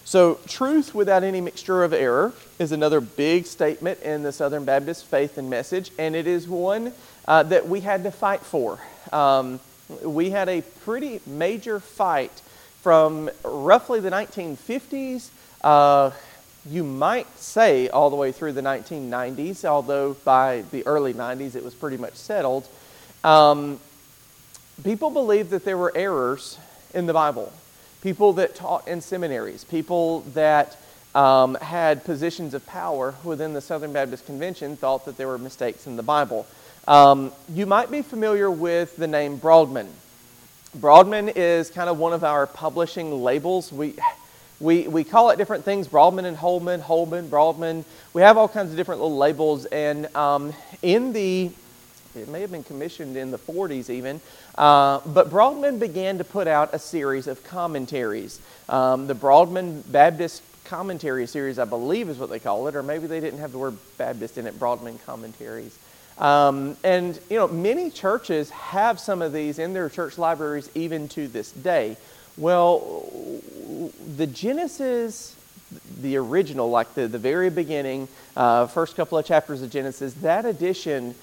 [0.08, 5.04] So, truth without any mixture of error is another big statement in the Southern Baptist
[5.04, 6.94] faith and message, and it is one
[7.26, 8.78] uh, that we had to fight for.
[9.12, 9.60] Um,
[10.02, 12.32] we had a pretty major fight
[12.80, 15.28] from roughly the 1950s,
[15.62, 16.12] uh,
[16.64, 21.62] you might say all the way through the 1990s, although by the early 90s it
[21.62, 22.66] was pretty much settled.
[23.24, 23.78] Um,
[24.84, 26.58] people believed that there were errors
[26.94, 27.52] in the Bible.
[28.02, 30.76] People that taught in seminaries, people that
[31.14, 35.86] um, had positions of power within the Southern Baptist Convention thought that there were mistakes
[35.86, 36.46] in the Bible.
[36.86, 39.88] Um, you might be familiar with the name Broadman.
[40.74, 43.72] Broadman is kind of one of our publishing labels.
[43.72, 43.94] We,
[44.60, 47.84] we, we call it different things Broadman and Holman, Holman, Broadman.
[48.12, 49.64] We have all kinds of different little labels.
[49.66, 51.50] And um, in the,
[52.20, 54.20] it may have been commissioned in the 40s even,
[54.56, 58.40] uh, but Broadman began to put out a series of commentaries.
[58.68, 63.06] Um, the Broadman Baptist Commentary Series, I believe, is what they call it, or maybe
[63.06, 65.78] they didn't have the word Baptist in it, Broadman Commentaries.
[66.18, 71.08] Um, and you know, many churches have some of these in their church libraries even
[71.08, 71.96] to this day.
[72.36, 73.06] Well,
[74.16, 75.36] the Genesis,
[76.00, 80.44] the original, like the, the very beginning, uh, first couple of chapters of Genesis, that
[80.44, 81.14] edition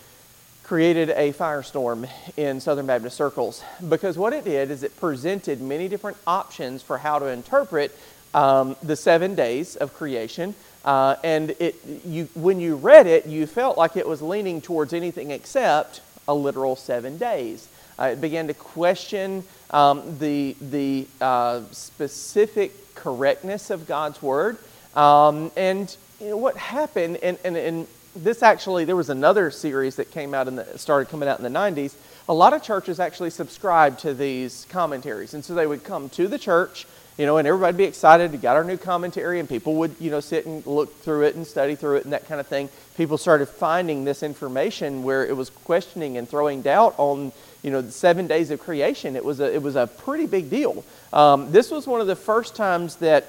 [0.66, 5.88] created a firestorm in Southern Baptist circles because what it did is it presented many
[5.88, 7.96] different options for how to interpret
[8.34, 11.76] um, the seven days of creation uh, and it,
[12.06, 16.34] you, when you read it, you felt like it was leaning towards anything except a
[16.34, 17.68] literal seven days.
[17.98, 24.60] Uh, it began to question um, the, the uh, specific correctness of God's word.
[24.96, 29.96] Um, and you know, what happened, and, and, and this actually, there was another series
[29.98, 31.96] that came out and started coming out in the 90s.
[32.28, 35.34] A lot of churches actually subscribed to these commentaries.
[35.34, 38.32] And so they would come to the church you know, and everybody'd be excited.
[38.32, 41.36] We got our new commentary, and people would, you know, sit and look through it
[41.36, 42.70] and study through it and that kind of thing.
[42.98, 47.32] People started finding this information where it was questioning and throwing doubt on,
[47.64, 49.16] you know, the seven days of creation.
[49.16, 50.84] It was a, it was a pretty big deal.
[51.14, 53.28] Um, this was one of the first times that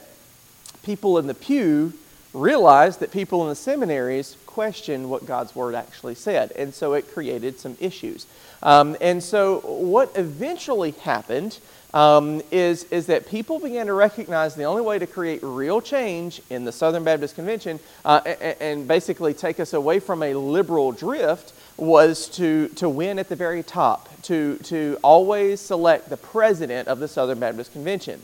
[0.82, 1.92] people in the pew
[2.36, 7.12] realized that people in the seminaries questioned what God's word actually said, and so it
[7.12, 8.26] created some issues.
[8.62, 11.58] Um, and so, what eventually happened
[11.94, 16.42] um, is, is that people began to recognize the only way to create real change
[16.50, 20.92] in the Southern Baptist Convention uh, and, and, basically take us away from a liberal
[20.92, 26.88] drift was to, to win at the very top, to, to always select the president
[26.88, 28.20] of the Southern Baptist Convention.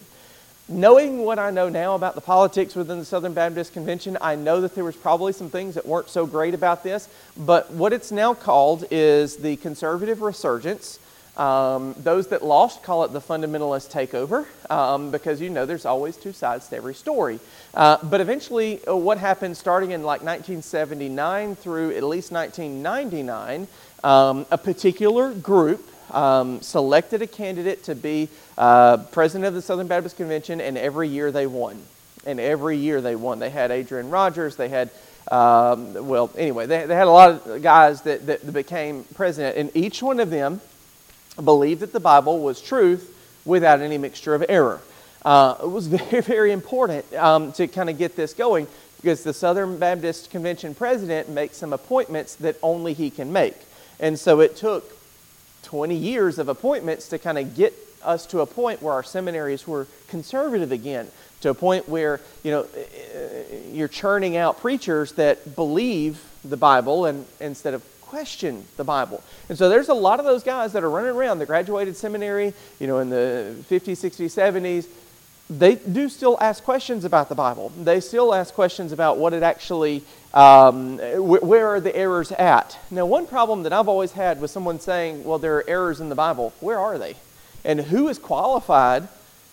[0.69, 4.61] Knowing what I know now about the politics within the Southern Baptist Convention, I know
[4.61, 8.13] that there was probably some things that weren't so great about this, but what it's
[8.13, 11.01] now called is the conservative resurgence.
[11.37, 16.17] Um, those that lost call it the fundamentalist takeover um, because you know there's always
[16.17, 17.41] two sides to every story.
[17.75, 23.67] Uh, but eventually, uh, what happened starting in like 1979 through at least 1999,
[24.05, 29.87] um, a particular group um, selected a candidate to be uh, president of the Southern
[29.87, 31.81] Baptist Convention, and every year they won.
[32.25, 33.39] And every year they won.
[33.39, 34.91] They had Adrian Rogers, they had
[35.31, 39.71] um, well, anyway, they, they, had a lot of guys that, that became president, and
[39.75, 40.61] each one of them
[41.43, 44.81] believed that the Bible was truth without any mixture of error.
[45.25, 49.33] Uh, it was very, very important um, to kind of get this going because the
[49.33, 53.57] Southern Baptist Convention president makes some appointments that only he can make.
[54.01, 54.92] And so it took
[55.73, 57.73] 20 years of appointments to kind of get
[58.05, 61.09] us to a point where our seminaries were conservative again,
[61.41, 66.59] to a point where, you know, eh, eh, you're churning out preachers that believe the
[66.59, 69.25] Bible and instead of question the Bible.
[69.49, 72.53] And so there's a lot of those guys that are running around that graduated seminary,
[72.79, 74.87] you know, in the 50s, 60s, 70s.
[75.59, 77.73] They do still ask questions about the Bible.
[77.77, 82.79] They still ask questions about what it actually, um, where are the errors at.
[82.91, 86.09] Now, one problem that I've always had with someone saying, well, there are errors in
[86.09, 87.17] the Bible, where are they?
[87.65, 89.09] And who is qualified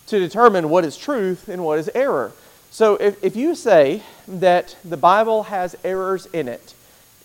[0.06, 2.32] to determine what is truth and what is error?
[2.70, 6.72] So if, if you say that the Bible has errors in it,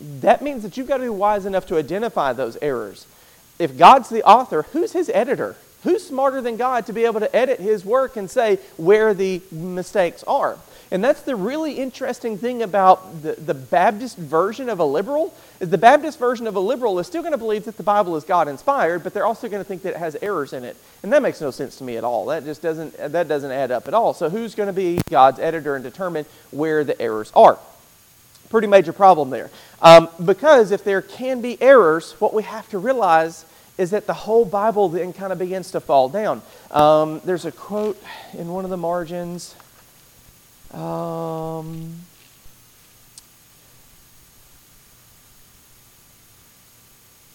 [0.01, 3.05] that means that you've got to be wise enough to identify those errors.
[3.57, 5.55] If God's the author, who's his editor?
[5.86, 9.41] Who's smarter than God to be able to edit his work and say where the
[9.52, 10.58] mistakes are?
[10.91, 15.69] And that's the really interesting thing about the, the Baptist version of a liberal is
[15.69, 18.24] the Baptist version of a liberal is still going to believe that the Bible is
[18.24, 20.76] God inspired, but they're also going to think that it has errors in it.
[21.04, 22.26] And that makes no sense to me at all.
[22.26, 24.13] That just doesn't that doesn't add up at all.
[24.13, 27.58] So who's going to be God's editor and determine where the errors are?
[28.50, 29.50] pretty major problem there.
[29.82, 33.43] Um, because if there can be errors, what we have to realize
[33.77, 36.41] is that the whole Bible then kind of begins to fall down.
[36.71, 38.01] Um, there's a quote
[38.33, 39.55] in one of the margins.
[40.71, 41.95] Um,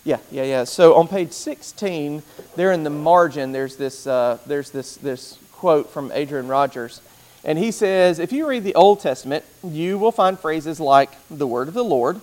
[0.05, 0.64] yeah, yeah, yeah.
[0.64, 2.22] So on page 16,
[2.57, 7.03] there in the margin, there's this, uh, there's this, this quote from Adrian Rogers.
[7.44, 11.46] And he says, if you read the Old Testament, you will find phrases like the
[11.46, 12.20] word of the Lord,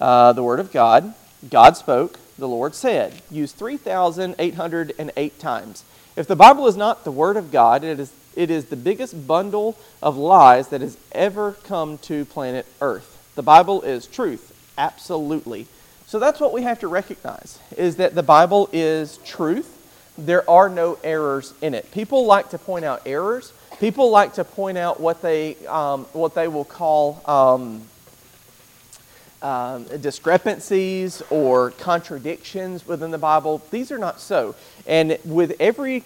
[0.00, 1.14] uh, the word of God,
[1.48, 5.84] God spoke, the Lord said, used 3,808 times.
[6.16, 9.26] If the Bible is not the word of God, it is, it is the biggest
[9.26, 13.12] bundle of lies that has ever come to planet Earth.
[13.34, 15.66] The Bible is truth, absolutely.
[16.06, 19.72] So that's what we have to recognize, is that the Bible is truth.
[20.16, 21.90] There are no errors in it.
[21.90, 23.52] People like to point out errors.
[23.80, 27.82] People like to point out what they, um, what they will call um,
[29.42, 33.62] um, discrepancies or contradictions within the Bible.
[33.70, 34.54] These are not so.
[34.86, 36.04] And with every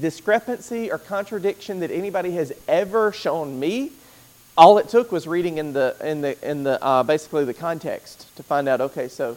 [0.00, 3.92] discrepancy or contradiction that anybody has ever shown me,
[4.56, 8.34] all it took was reading in the in the in the uh, basically the context
[8.36, 8.80] to find out.
[8.80, 9.36] Okay, so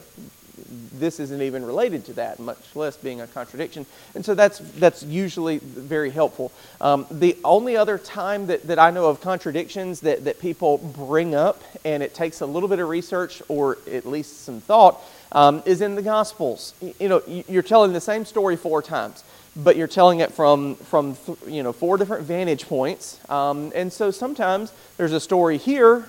[0.94, 3.86] this isn't even related to that, much less being a contradiction.
[4.16, 6.52] And so that's, that's usually very helpful.
[6.82, 11.36] Um, the only other time that, that I know of contradictions that, that people bring
[11.36, 15.02] up, and it takes a little bit of research or at least some thought,
[15.32, 16.74] um, is in the Gospels.
[17.00, 19.24] You know, you're telling the same story four times
[19.64, 23.20] but you're telling it from, from you know, four different vantage points.
[23.28, 26.08] Um, and so sometimes there's a story here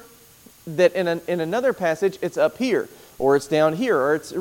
[0.67, 2.89] that in, an, in another passage it's up here
[3.19, 4.33] or it's down here, or it's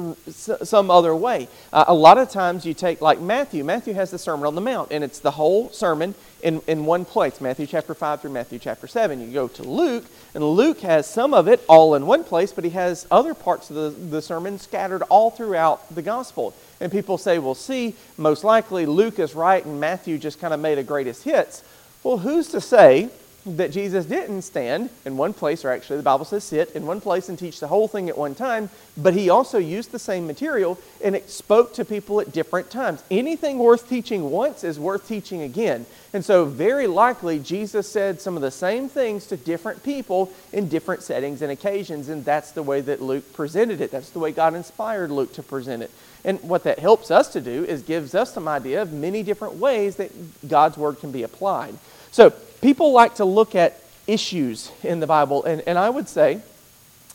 [0.64, 1.48] some other way.
[1.74, 4.62] Uh, a lot of times you take, like Matthew, Matthew has the Sermon on the
[4.62, 6.14] Mount, and it's the whole sermon
[6.44, 9.20] in, in one place Matthew chapter 5 through Matthew chapter 7.
[9.20, 12.64] You go to Luke, and Luke has some of it all in one place, but
[12.64, 16.54] he has other parts of the, the sermon scattered all throughout the gospel.
[16.80, 20.60] And people say, well, see, most likely Luke is right, and Matthew just kind of
[20.60, 21.64] made a greatest hits.
[22.04, 23.10] Well, who's to say
[23.56, 27.00] that Jesus didn't stand in one place, or actually the Bible says sit in one
[27.00, 30.28] place and teach the whole thing at one time, but he also used the same
[30.28, 33.04] material and it spoke to people at different times.
[33.10, 35.86] Anything worth teaching once is worth teaching again.
[36.14, 40.68] And so, very likely, Jesus said some of the same things to different people in
[40.68, 43.92] different settings and occasions, and that's the way that Luke presented it.
[43.92, 45.92] That's the way God inspired Luke to present it.
[46.26, 49.56] And what that helps us to do is gives us some idea of many different
[49.56, 50.12] ways that
[50.48, 51.76] God's word can be applied.
[52.12, 56.42] So, people like to look at issues in the Bible, and, and I would say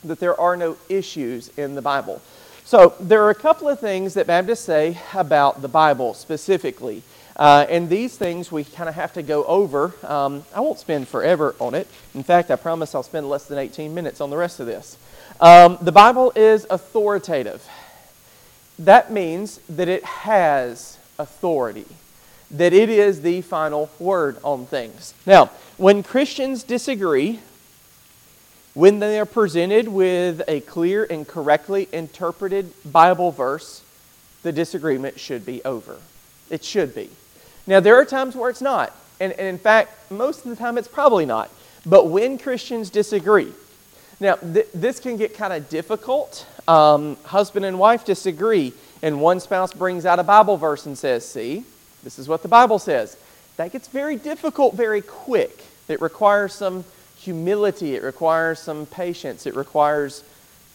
[0.05, 2.20] that there are no issues in the Bible.
[2.64, 7.02] So, there are a couple of things that Baptists say about the Bible specifically.
[7.37, 9.94] Uh, and these things we kind of have to go over.
[10.05, 11.88] Um, I won't spend forever on it.
[12.14, 14.96] In fact, I promise I'll spend less than 18 minutes on the rest of this.
[15.40, 17.66] Um, the Bible is authoritative.
[18.78, 21.87] That means that it has authority
[22.52, 25.14] that it is the final word on things.
[25.26, 27.40] Now, when Christians disagree,
[28.74, 33.82] when they are presented with a clear and correctly interpreted Bible verse,
[34.42, 35.96] the disagreement should be over.
[36.50, 37.10] It should be.
[37.66, 38.94] Now, there are times where it's not.
[39.20, 41.50] And, and in fact, most of the time it's probably not.
[41.86, 43.52] But when Christians disagree,
[44.20, 46.46] now th- this can get kind of difficult.
[46.68, 51.26] Um, husband and wife disagree, and one spouse brings out a Bible verse and says,
[51.26, 51.64] See,
[52.02, 53.16] this is what the Bible says.
[53.56, 55.64] That gets very difficult very quick.
[55.88, 56.84] It requires some
[57.16, 60.24] humility, it requires some patience, it requires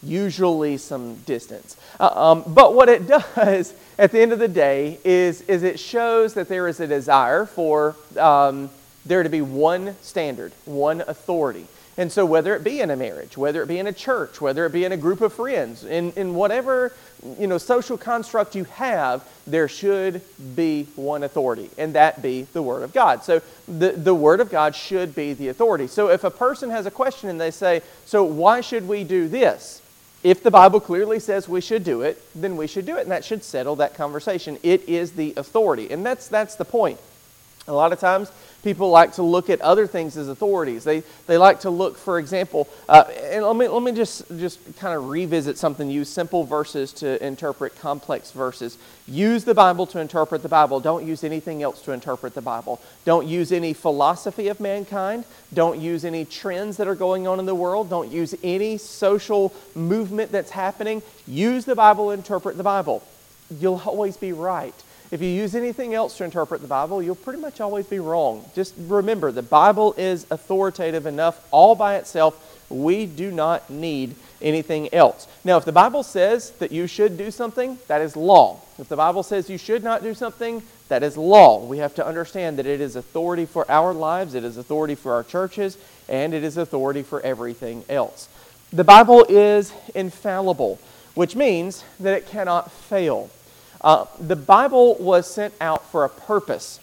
[0.02, 1.76] usually some distance.
[1.98, 5.78] Uh, um, but what it does at the end of the day is, is it
[5.78, 8.70] shows that there is a desire for um,
[9.04, 11.66] there to be one standard, one authority.
[11.98, 14.64] And so, whether it be in a marriage, whether it be in a church, whether
[14.64, 16.92] it be in a group of friends, in, in whatever
[17.40, 20.22] you know, social construct you have, there should
[20.54, 23.24] be one authority, and that be the Word of God.
[23.24, 25.88] So, the, the Word of God should be the authority.
[25.88, 29.26] So, if a person has a question and they say, So, why should we do
[29.26, 29.82] this?
[30.22, 33.10] If the Bible clearly says we should do it, then we should do it, and
[33.10, 34.56] that should settle that conversation.
[34.62, 37.00] It is the authority, and that's, that's the point.
[37.66, 38.30] A lot of times,
[38.62, 40.84] people like to look at other things as authorities.
[40.84, 44.58] They, they like to look, for example, uh, and let me, let me just, just
[44.78, 45.90] kind of revisit something.
[45.90, 48.78] Use simple verses to interpret complex verses.
[49.06, 50.80] Use the Bible to interpret the Bible.
[50.80, 52.80] Don't use anything else to interpret the Bible.
[53.04, 55.24] Don't use any philosophy of mankind.
[55.54, 57.88] Don't use any trends that are going on in the world.
[57.88, 61.02] Don't use any social movement that's happening.
[61.26, 63.02] Use the Bible, to interpret the Bible.
[63.50, 64.74] You'll always be right.
[65.10, 68.44] If you use anything else to interpret the Bible, you'll pretty much always be wrong.
[68.54, 72.44] Just remember, the Bible is authoritative enough all by itself.
[72.68, 75.26] We do not need anything else.
[75.44, 78.60] Now, if the Bible says that you should do something, that is law.
[78.78, 81.64] If the Bible says you should not do something, that is law.
[81.64, 85.14] We have to understand that it is authority for our lives, it is authority for
[85.14, 85.78] our churches,
[86.08, 88.28] and it is authority for everything else.
[88.74, 90.78] The Bible is infallible,
[91.14, 93.30] which means that it cannot fail.
[93.80, 96.80] Uh, the Bible was sent out for a purpose.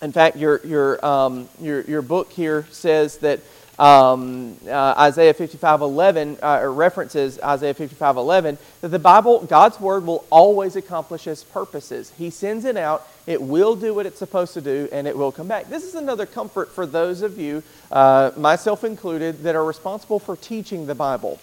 [0.00, 3.40] In fact, your, your, um, your, your book here says that
[3.78, 10.76] um, uh, Isaiah 55:11 uh, references Isaiah 55:11 that the Bible, God's word, will always
[10.76, 12.12] accomplish His purposes.
[12.18, 15.32] He sends it out, it will do what it's supposed to do, and it will
[15.32, 15.68] come back.
[15.68, 20.36] This is another comfort for those of you, uh, myself included, that are responsible for
[20.36, 21.40] teaching the Bible.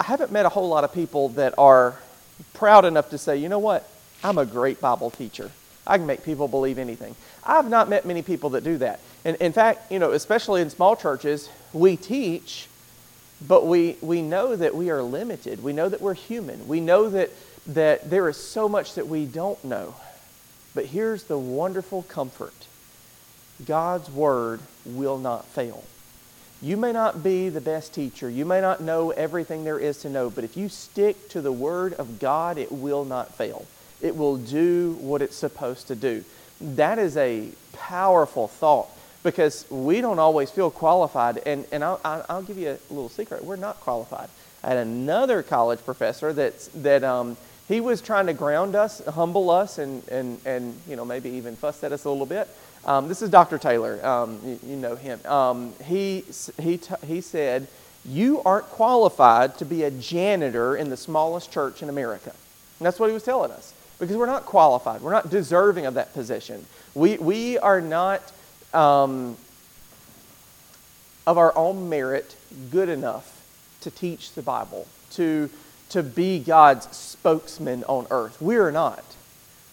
[0.00, 1.96] I haven't met a whole lot of people that are
[2.52, 3.88] proud enough to say, you know what,
[4.22, 5.50] I'm a great Bible teacher.
[5.86, 7.14] I can make people believe anything.
[7.44, 9.00] I've not met many people that do that.
[9.24, 12.68] And in fact, you know, especially in small churches, we teach,
[13.46, 15.62] but we, we know that we are limited.
[15.62, 16.66] We know that we're human.
[16.66, 17.30] We know that,
[17.66, 19.94] that there is so much that we don't know.
[20.74, 22.54] But here's the wonderful comfort
[23.64, 25.84] God's word will not fail.
[26.62, 28.30] You may not be the best teacher.
[28.30, 31.52] You may not know everything there is to know, but if you stick to the
[31.52, 33.66] Word of God, it will not fail.
[34.00, 36.24] It will do what it's supposed to do.
[36.60, 38.88] That is a powerful thought
[39.22, 41.38] because we don't always feel qualified.
[41.46, 44.28] And, and I'll, I'll give you a little secret we're not qualified.
[44.62, 47.36] I had another college professor that's, that um,
[47.68, 51.56] he was trying to ground us, humble us, and, and, and you know, maybe even
[51.56, 52.48] fuss at us a little bit.
[52.86, 53.58] Um, this is Dr.
[53.58, 54.04] Taylor.
[54.04, 55.24] Um, you, you, know him.
[55.26, 56.24] Um, he,
[56.60, 57.66] he, t- he said,
[58.04, 62.30] You aren't qualified to be a janitor in the smallest church in America.
[62.78, 63.72] And that's what he was telling us.
[63.98, 65.00] Because we're not qualified.
[65.00, 66.66] We're not deserving of that position.
[66.94, 68.20] We, we are not,
[68.74, 69.36] um,
[71.26, 72.36] of our own merit,
[72.70, 73.42] good enough
[73.80, 75.48] to teach the Bible, to,
[75.90, 78.42] to be God's spokesman on earth.
[78.42, 79.04] We are not.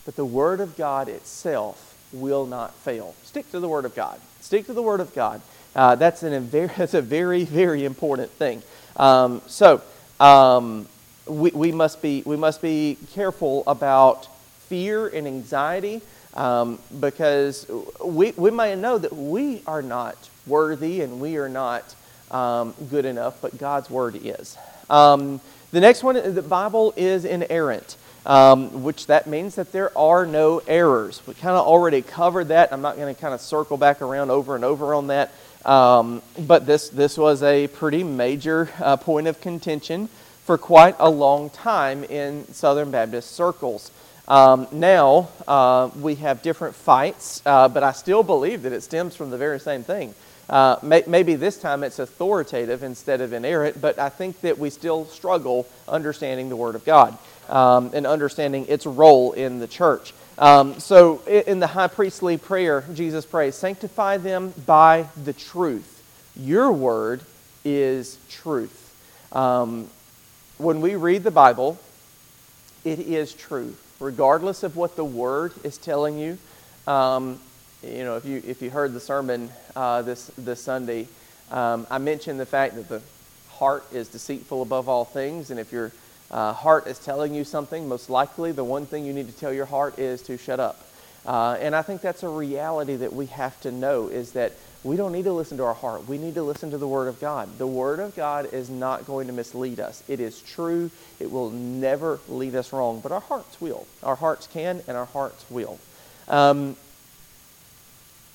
[0.06, 3.16] But the Word of God itself will not fail.
[3.24, 4.20] Stick to the Word of God.
[4.42, 5.42] Stick to the Word of God.
[5.76, 8.62] Uh, that's, an, that's a very, very important thing.
[8.98, 9.82] Um, so,
[10.20, 10.88] um,
[11.28, 14.28] we, we, must be, we must be careful about
[14.68, 16.02] fear and anxiety
[16.34, 17.70] um, because
[18.04, 21.96] we, we may know that we are not worthy and we are not
[22.32, 24.58] um, good enough, but God's Word is.
[24.90, 25.40] Um,
[25.72, 27.96] the next one, the Bible is inerrant
[28.26, 31.22] um, which that means that there are no errors.
[31.26, 32.72] We kind of already covered that.
[32.72, 35.32] I'm not going to kind of circle back around over and over on that.
[35.66, 40.08] Um, but this, this was a pretty major uh, point of contention
[40.46, 43.92] for quite a long time in Southern Baptist circles.
[44.28, 49.16] Um, now uh, we have different fights, uh, but I still believe that it stems
[49.16, 50.16] from the very same thing.
[50.50, 54.70] Uh, may, maybe this time it's authoritative instead of inerrant, but I think that we
[54.70, 57.18] still struggle understanding the Word of God
[57.50, 60.14] um, and understanding its role in the church.
[60.38, 66.02] Um, so, in the high priestly prayer, Jesus prays, Sanctify them by the truth.
[66.36, 67.22] Your word
[67.64, 68.78] is truth.
[69.34, 69.88] Um,
[70.58, 71.78] when we read the Bible,
[72.84, 76.38] it is true, regardless of what the word is telling you.
[76.88, 77.40] Um,
[77.84, 81.08] you know, if you if you heard the sermon uh, this this Sunday,
[81.52, 83.02] um, I mentioned the fact that the
[83.50, 85.92] heart is deceitful above all things, and if you're
[86.32, 89.54] uh, heart is telling you something, most likely the one thing you need to tell
[89.54, 90.88] your heart is to shut up.
[91.26, 94.54] Uh, and I think that's a reality that we have to know is that
[94.84, 96.08] we don't need to listen to our heart.
[96.08, 97.60] We need to listen to the Word of God.
[97.60, 100.04] The Word of God is not going to mislead us.
[100.08, 100.90] It is true.
[101.20, 103.86] It will never lead us wrong, but our hearts will.
[104.02, 105.78] Our hearts can and our hearts will.
[106.28, 106.76] Um,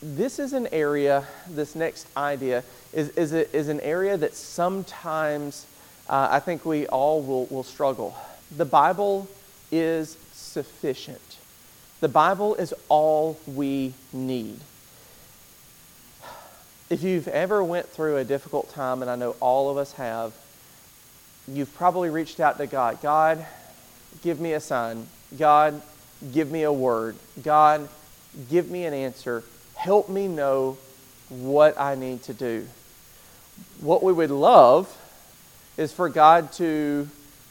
[0.01, 5.67] this is an area, this next idea, is, is, a, is an area that sometimes
[6.09, 8.17] uh, I think we all will, will struggle.
[8.57, 9.29] The Bible
[9.73, 11.39] is sufficient.
[12.01, 14.61] The Bible is all we need.
[16.89, 20.33] If you've ever went through a difficult time, and I know all of us have,
[21.49, 23.03] you've probably reached out to God.
[23.03, 23.45] God,
[24.23, 25.07] give me a sign.
[25.37, 25.83] God,
[26.33, 27.17] give me a word.
[27.43, 27.89] God,
[28.49, 29.43] give me an answer.
[29.75, 30.79] Help me know
[31.29, 32.69] what I need to do.
[33.81, 34.97] What we would love
[35.77, 37.09] is for God to,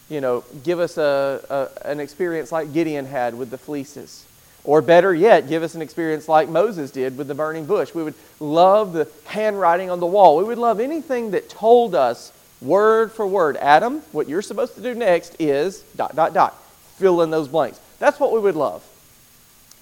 [0.09, 4.26] you know, give us a, a, an experience like Gideon had with the fleeces.
[4.63, 7.93] Or better yet, give us an experience like Moses did with the burning bush.
[7.93, 10.38] We would love the handwriting on the wall.
[10.38, 14.82] We would love anything that told us word for word, Adam, what you're supposed to
[14.82, 16.59] do next is dot, dot, dot.
[16.97, 17.80] Fill in those blanks.
[17.99, 18.84] That's what we would love.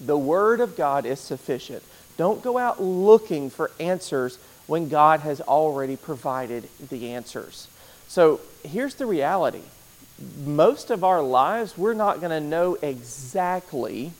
[0.00, 1.82] The Word of God is sufficient.
[2.16, 7.68] Don't go out looking for answers when God has already provided the answers.
[8.14, 9.62] So here's the reality
[10.44, 14.12] most of our lives, we're not going to know exactly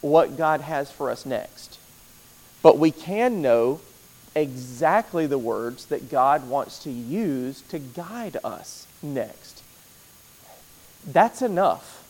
[0.00, 1.78] what God has for us next.
[2.60, 3.80] But we can know
[4.34, 9.62] exactly the words that God wants to use to guide us next.
[11.06, 12.04] That's enough.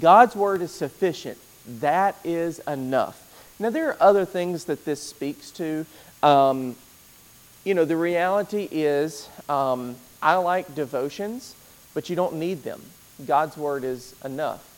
[0.00, 1.36] God's word is sufficient.
[1.66, 3.20] That is enough.
[3.58, 5.84] Now, there are other things that this speaks to.
[6.22, 6.76] Um,
[7.64, 11.54] you know, the reality is, um, I like devotions,
[11.94, 12.80] but you don't need them.
[13.26, 14.68] God's word is enough.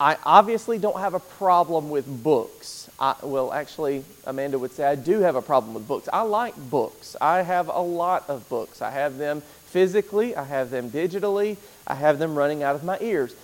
[0.00, 2.90] I obviously don't have a problem with books.
[2.98, 6.08] I, well, actually, Amanda would say I do have a problem with books.
[6.12, 7.14] I like books.
[7.20, 8.82] I have a lot of books.
[8.82, 11.56] I have them physically, I have them digitally,
[11.86, 13.34] I have them running out of my ears.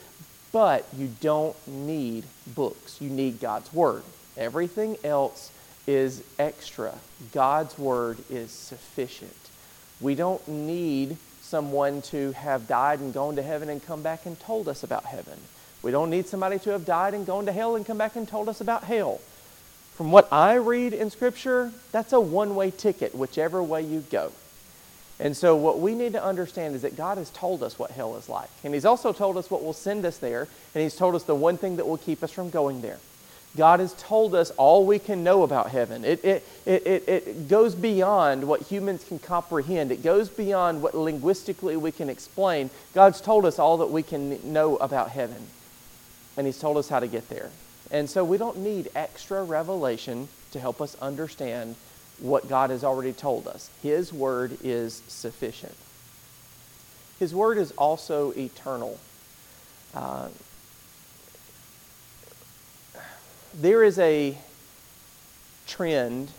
[0.50, 2.24] But you don't need
[2.54, 3.00] books.
[3.00, 4.02] You need God's Word.
[4.36, 5.52] Everything else
[5.86, 6.94] is extra.
[7.32, 9.47] God's Word is sufficient.
[10.00, 14.38] We don't need someone to have died and gone to heaven and come back and
[14.38, 15.38] told us about heaven.
[15.82, 18.28] We don't need somebody to have died and gone to hell and come back and
[18.28, 19.20] told us about hell.
[19.94, 24.32] From what I read in Scripture, that's a one way ticket, whichever way you go.
[25.20, 28.16] And so, what we need to understand is that God has told us what hell
[28.16, 28.50] is like.
[28.62, 30.46] And He's also told us what will send us there.
[30.74, 32.98] And He's told us the one thing that will keep us from going there.
[33.56, 36.04] God has told us all we can know about heaven.
[36.04, 40.94] It, it, it, it, it goes beyond what humans can comprehend, it goes beyond what
[40.94, 42.70] linguistically we can explain.
[42.94, 45.46] God's told us all that we can know about heaven.
[46.36, 47.50] And He's told us how to get there.
[47.90, 51.74] And so, we don't need extra revelation to help us understand
[52.20, 53.70] what God has already told us.
[53.82, 55.74] His word is sufficient.
[57.18, 58.98] His word is also eternal.
[59.94, 60.28] Uh,
[63.60, 64.38] there is a
[65.66, 66.30] trend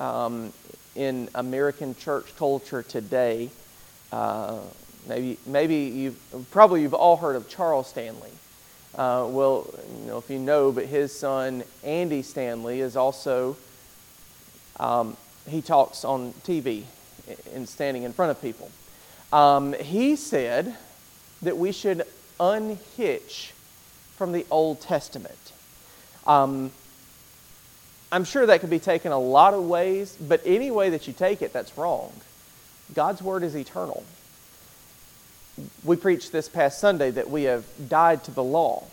[0.00, 0.52] um,
[0.96, 3.50] in American church culture today.
[4.10, 4.58] Uh,
[5.06, 8.30] maybe, maybe you've probably you've all heard of Charles Stanley.
[8.94, 9.66] Uh, well,
[10.00, 13.56] you know if you know, but his son Andy Stanley is also
[14.80, 15.16] um,
[15.46, 16.84] he talks on TV
[17.54, 18.70] and standing in front of people.
[19.32, 20.74] Um, he said
[21.42, 22.02] that we should
[22.40, 23.52] unhitch
[24.16, 25.52] from the Old Testament.
[26.26, 26.70] Um,
[28.12, 31.12] I'm sure that could be taken a lot of ways, but any way that you
[31.12, 32.12] take it, that's wrong.
[32.94, 34.04] God's Word is eternal.
[35.84, 38.84] We preached this past Sunday that we have died to the law.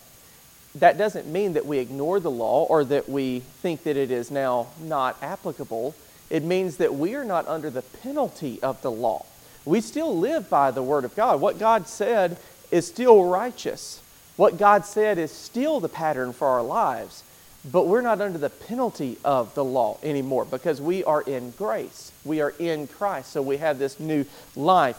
[0.75, 4.31] That doesn't mean that we ignore the law or that we think that it is
[4.31, 5.95] now not applicable.
[6.29, 9.25] It means that we are not under the penalty of the law.
[9.65, 11.41] We still live by the Word of God.
[11.41, 12.37] What God said
[12.71, 14.01] is still righteous.
[14.39, 17.23] What God said is still the pattern for our lives.
[17.69, 22.13] But we're not under the penalty of the law anymore because we are in grace.
[22.23, 23.33] We are in Christ.
[23.33, 24.23] So we have this new
[24.55, 24.97] life.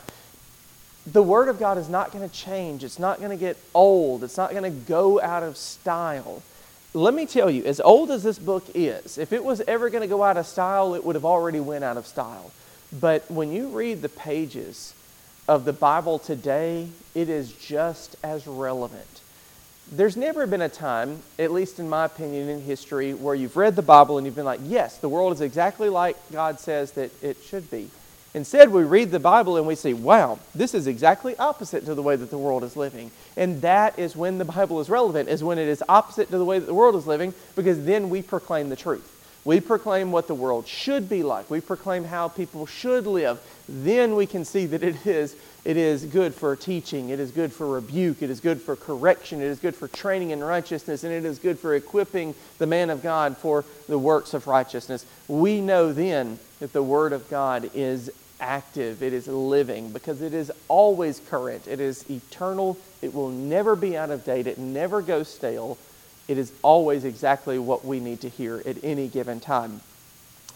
[1.07, 2.85] The Word of God is not going to change.
[2.85, 4.23] It's not going to get old.
[4.23, 6.43] It's not going to go out of style
[6.93, 10.03] let me tell you, as old as this book is, if it was ever going
[10.03, 12.51] to go out of style, it would have already went out of style.
[12.93, 14.93] But when you read the pages
[15.47, 19.20] of the Bible today, it is just as relevant.
[19.93, 23.75] There's never been a time, at least in my opinion in history, where you've read
[23.75, 27.11] the Bible and you've been like, yes, the world is exactly like God says that
[27.23, 27.91] it should be.
[28.33, 32.03] Instead, we read the Bible and we see, wow, this is exactly opposite to the
[32.03, 33.11] way that the world is living.
[33.37, 36.45] And that is when the Bible is relevant, is when it is opposite to the
[36.45, 39.20] way that the world is living, because then we proclaim the truth.
[39.45, 41.51] We proclaim what the world should be like.
[41.51, 43.41] We proclaim how people should live.
[43.69, 45.35] Then we can see that it is,
[45.65, 49.41] it is good for teaching, it is good for rebuke, it is good for correction,
[49.41, 52.91] it is good for training in righteousness, and it is good for equipping the man
[52.91, 55.07] of God for the works of righteousness.
[55.29, 58.11] We know then that the Word of God is
[58.41, 63.77] active, it is living, because it is always current, it is eternal, it will never
[63.77, 65.79] be out of date, it never goes stale.
[66.31, 69.81] It is always exactly what we need to hear at any given time.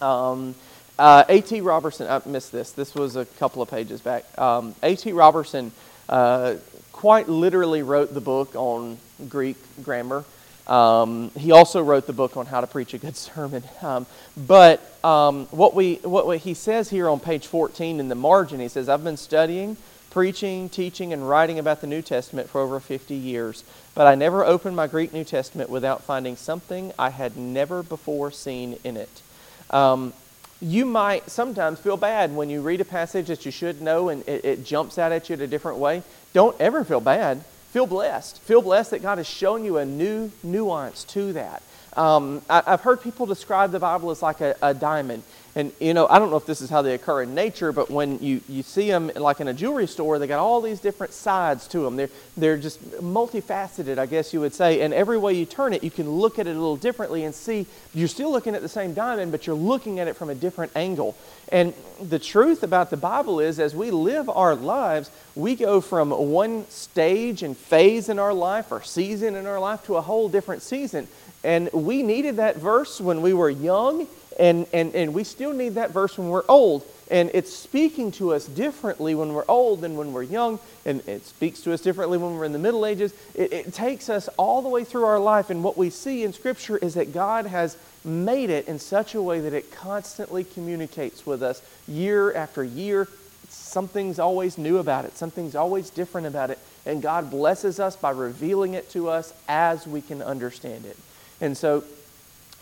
[0.01, 0.55] Um,
[1.01, 1.62] uh, A.T.
[1.62, 4.25] Robertson, I missed this, this was a couple of pages back.
[4.39, 5.11] Um, A.T.
[5.11, 5.72] Robertson
[6.09, 6.55] uh,
[6.93, 8.99] quite literally wrote the book on
[9.29, 10.25] Greek grammar.
[10.68, 13.64] Um, he also wrote the book on how to preach a good sermon.
[13.83, 14.07] Um,
[14.37, 18.61] but um, what, we, what, what he says here on page 14 in the margin,
[18.61, 19.77] he says, I've been studying,
[20.15, 24.45] preaching, teaching, and writing about the New Testament for over 50 years, but I never
[24.45, 29.23] opened my Greek New Testament without finding something I had never before seen in it.
[29.71, 30.12] Um,
[30.61, 34.27] you might sometimes feel bad when you read a passage that you should know and
[34.29, 36.05] it, it jumps out at you in a different way.
[36.33, 37.43] Don't ever feel bad
[37.75, 38.39] feel blessed.
[38.43, 41.61] Feel blessed that God is showing you a new nuance to that.
[41.97, 45.23] Um, I, have heard people describe the Bible as like a, a, diamond.
[45.57, 47.89] And, you know, I don't know if this is how they occur in nature, but
[47.89, 51.13] when you, you see them like in a jewelry store, they got all these different
[51.13, 51.95] sides to them.
[51.95, 54.81] They're, they're just multifaceted, I guess you would say.
[54.81, 57.33] And every way you turn it, you can look at it a little differently and
[57.33, 60.35] see you're still looking at the same diamond, but you're looking at it from a
[60.35, 61.17] different angle.
[61.51, 61.73] And
[62.03, 66.69] the truth about the Bible is, as we live our lives, we go from one
[66.69, 70.63] stage and phase in our life or season in our life to a whole different
[70.63, 71.07] season.
[71.45, 75.75] And we needed that verse when we were young, and, and, and we still need
[75.75, 76.85] that verse when we're old.
[77.11, 81.27] And it's speaking to us differently when we're old than when we're young, and it
[81.27, 83.13] speaks to us differently when we're in the Middle Ages.
[83.35, 86.33] It, it takes us all the way through our life, and what we see in
[86.33, 87.77] Scripture is that God has
[88.07, 93.07] made it in such a way that it constantly communicates with us year after year.
[93.51, 98.11] Something's always new about it, something's always different about it, and God blesses us by
[98.13, 100.97] revealing it to us as we can understand it.
[101.41, 101.85] And so,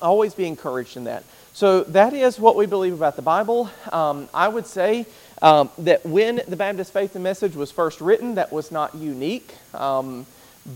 [0.00, 1.24] always be encouraged in that.
[1.52, 3.70] So, that is what we believe about the Bible.
[3.92, 5.06] Um, I would say
[5.40, 9.54] um, that when the Baptist Faith and Message was first written, that was not unique.
[9.74, 10.26] Um,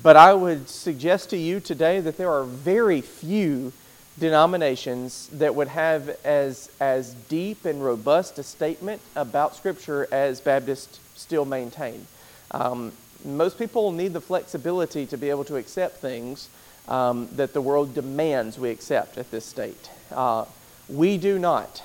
[0.03, 3.73] but I would suggest to you today that there are very few
[4.19, 10.99] denominations that would have as, as deep and robust a statement about Scripture as Baptists
[11.15, 12.07] still maintain.
[12.51, 12.93] Um,
[13.25, 16.49] most people need the flexibility to be able to accept things
[16.89, 19.91] um, that the world demands we accept at this state.
[20.11, 20.45] Uh,
[20.89, 21.83] we do not.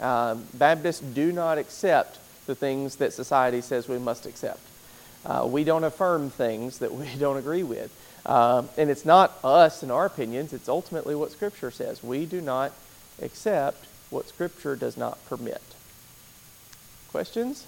[0.00, 4.60] Uh, Baptists do not accept the things that society says we must accept.
[5.26, 7.92] Uh, we don't affirm things that we don't agree with.
[8.26, 12.02] Um, and it's not us and our opinions, it's ultimately what Scripture says.
[12.02, 12.72] We do not
[13.22, 15.62] accept what Scripture does not permit.
[17.10, 17.64] Questions?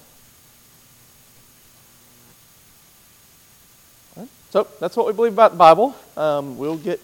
[4.51, 5.95] So that's what we believe about the Bible.
[6.17, 7.01] Um, we'll get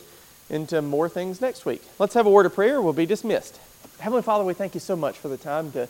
[0.51, 1.83] into more things next week.
[1.99, 2.83] Let's have a word of prayer.
[2.83, 3.61] We'll be dismissed.
[4.01, 5.89] Heavenly Father, we thank you so much for the time to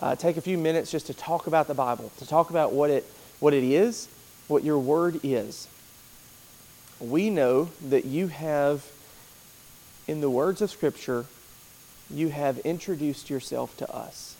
[0.00, 2.90] uh, take a few minutes just to talk about the Bible, to talk about what
[2.90, 3.04] it,
[3.38, 4.08] what it is,
[4.48, 5.68] what your word is.
[7.00, 8.84] We know that you have,
[10.08, 11.26] in the words of Scripture,
[12.10, 14.34] you have introduced yourself to us.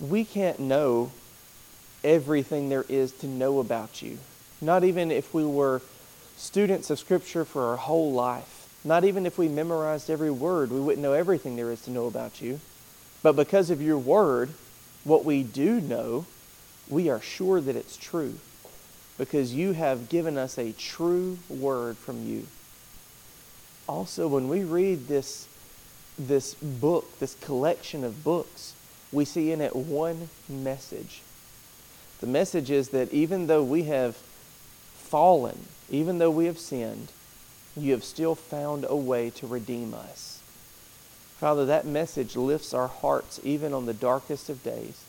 [0.00, 1.12] We can't know
[2.02, 4.18] everything there is to know about you.
[4.64, 5.82] Not even if we were
[6.38, 8.68] students of Scripture for our whole life.
[8.82, 12.06] Not even if we memorized every word, we wouldn't know everything there is to know
[12.06, 12.60] about you.
[13.22, 14.50] But because of your word,
[15.04, 16.24] what we do know,
[16.88, 18.38] we are sure that it's true.
[19.18, 22.46] Because you have given us a true word from you.
[23.86, 25.46] Also, when we read this,
[26.18, 28.74] this book, this collection of books,
[29.12, 31.20] we see in it one message.
[32.20, 34.16] The message is that even though we have
[35.14, 37.06] fallen, even though we have sinned,
[37.76, 40.40] you have still found a way to redeem us.
[41.38, 45.04] Father, that message lifts our hearts even on the darkest of days.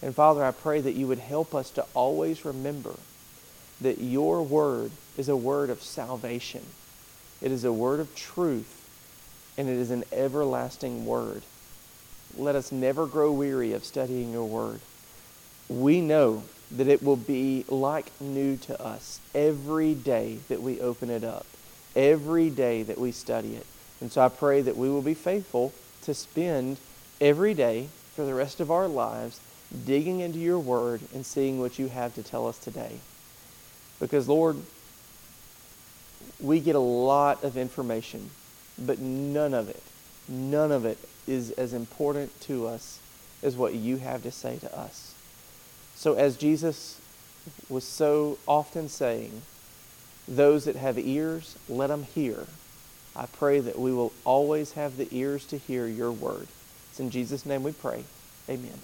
[0.00, 2.94] And Father, I pray that you would help us to always remember
[3.80, 6.64] that your word is a word of salvation.
[7.42, 8.88] It is a word of truth,
[9.58, 11.42] and it is an everlasting word.
[12.36, 14.78] Let us never grow weary of studying your word.
[15.68, 21.10] We know that it will be like new to us every day that we open
[21.10, 21.46] it up,
[21.96, 23.66] every day that we study it.
[24.00, 26.78] And so I pray that we will be faithful to spend
[27.20, 29.40] every day for the rest of our lives
[29.84, 32.98] digging into your word and seeing what you have to tell us today.
[33.98, 34.56] Because, Lord,
[36.40, 38.30] we get a lot of information,
[38.78, 39.82] but none of it,
[40.28, 42.98] none of it is as important to us
[43.42, 45.09] as what you have to say to us.
[46.00, 46.98] So, as Jesus
[47.68, 49.42] was so often saying,
[50.26, 52.46] those that have ears, let them hear.
[53.14, 56.46] I pray that we will always have the ears to hear your word.
[56.88, 58.04] It's in Jesus' name we pray.
[58.48, 58.78] Amen.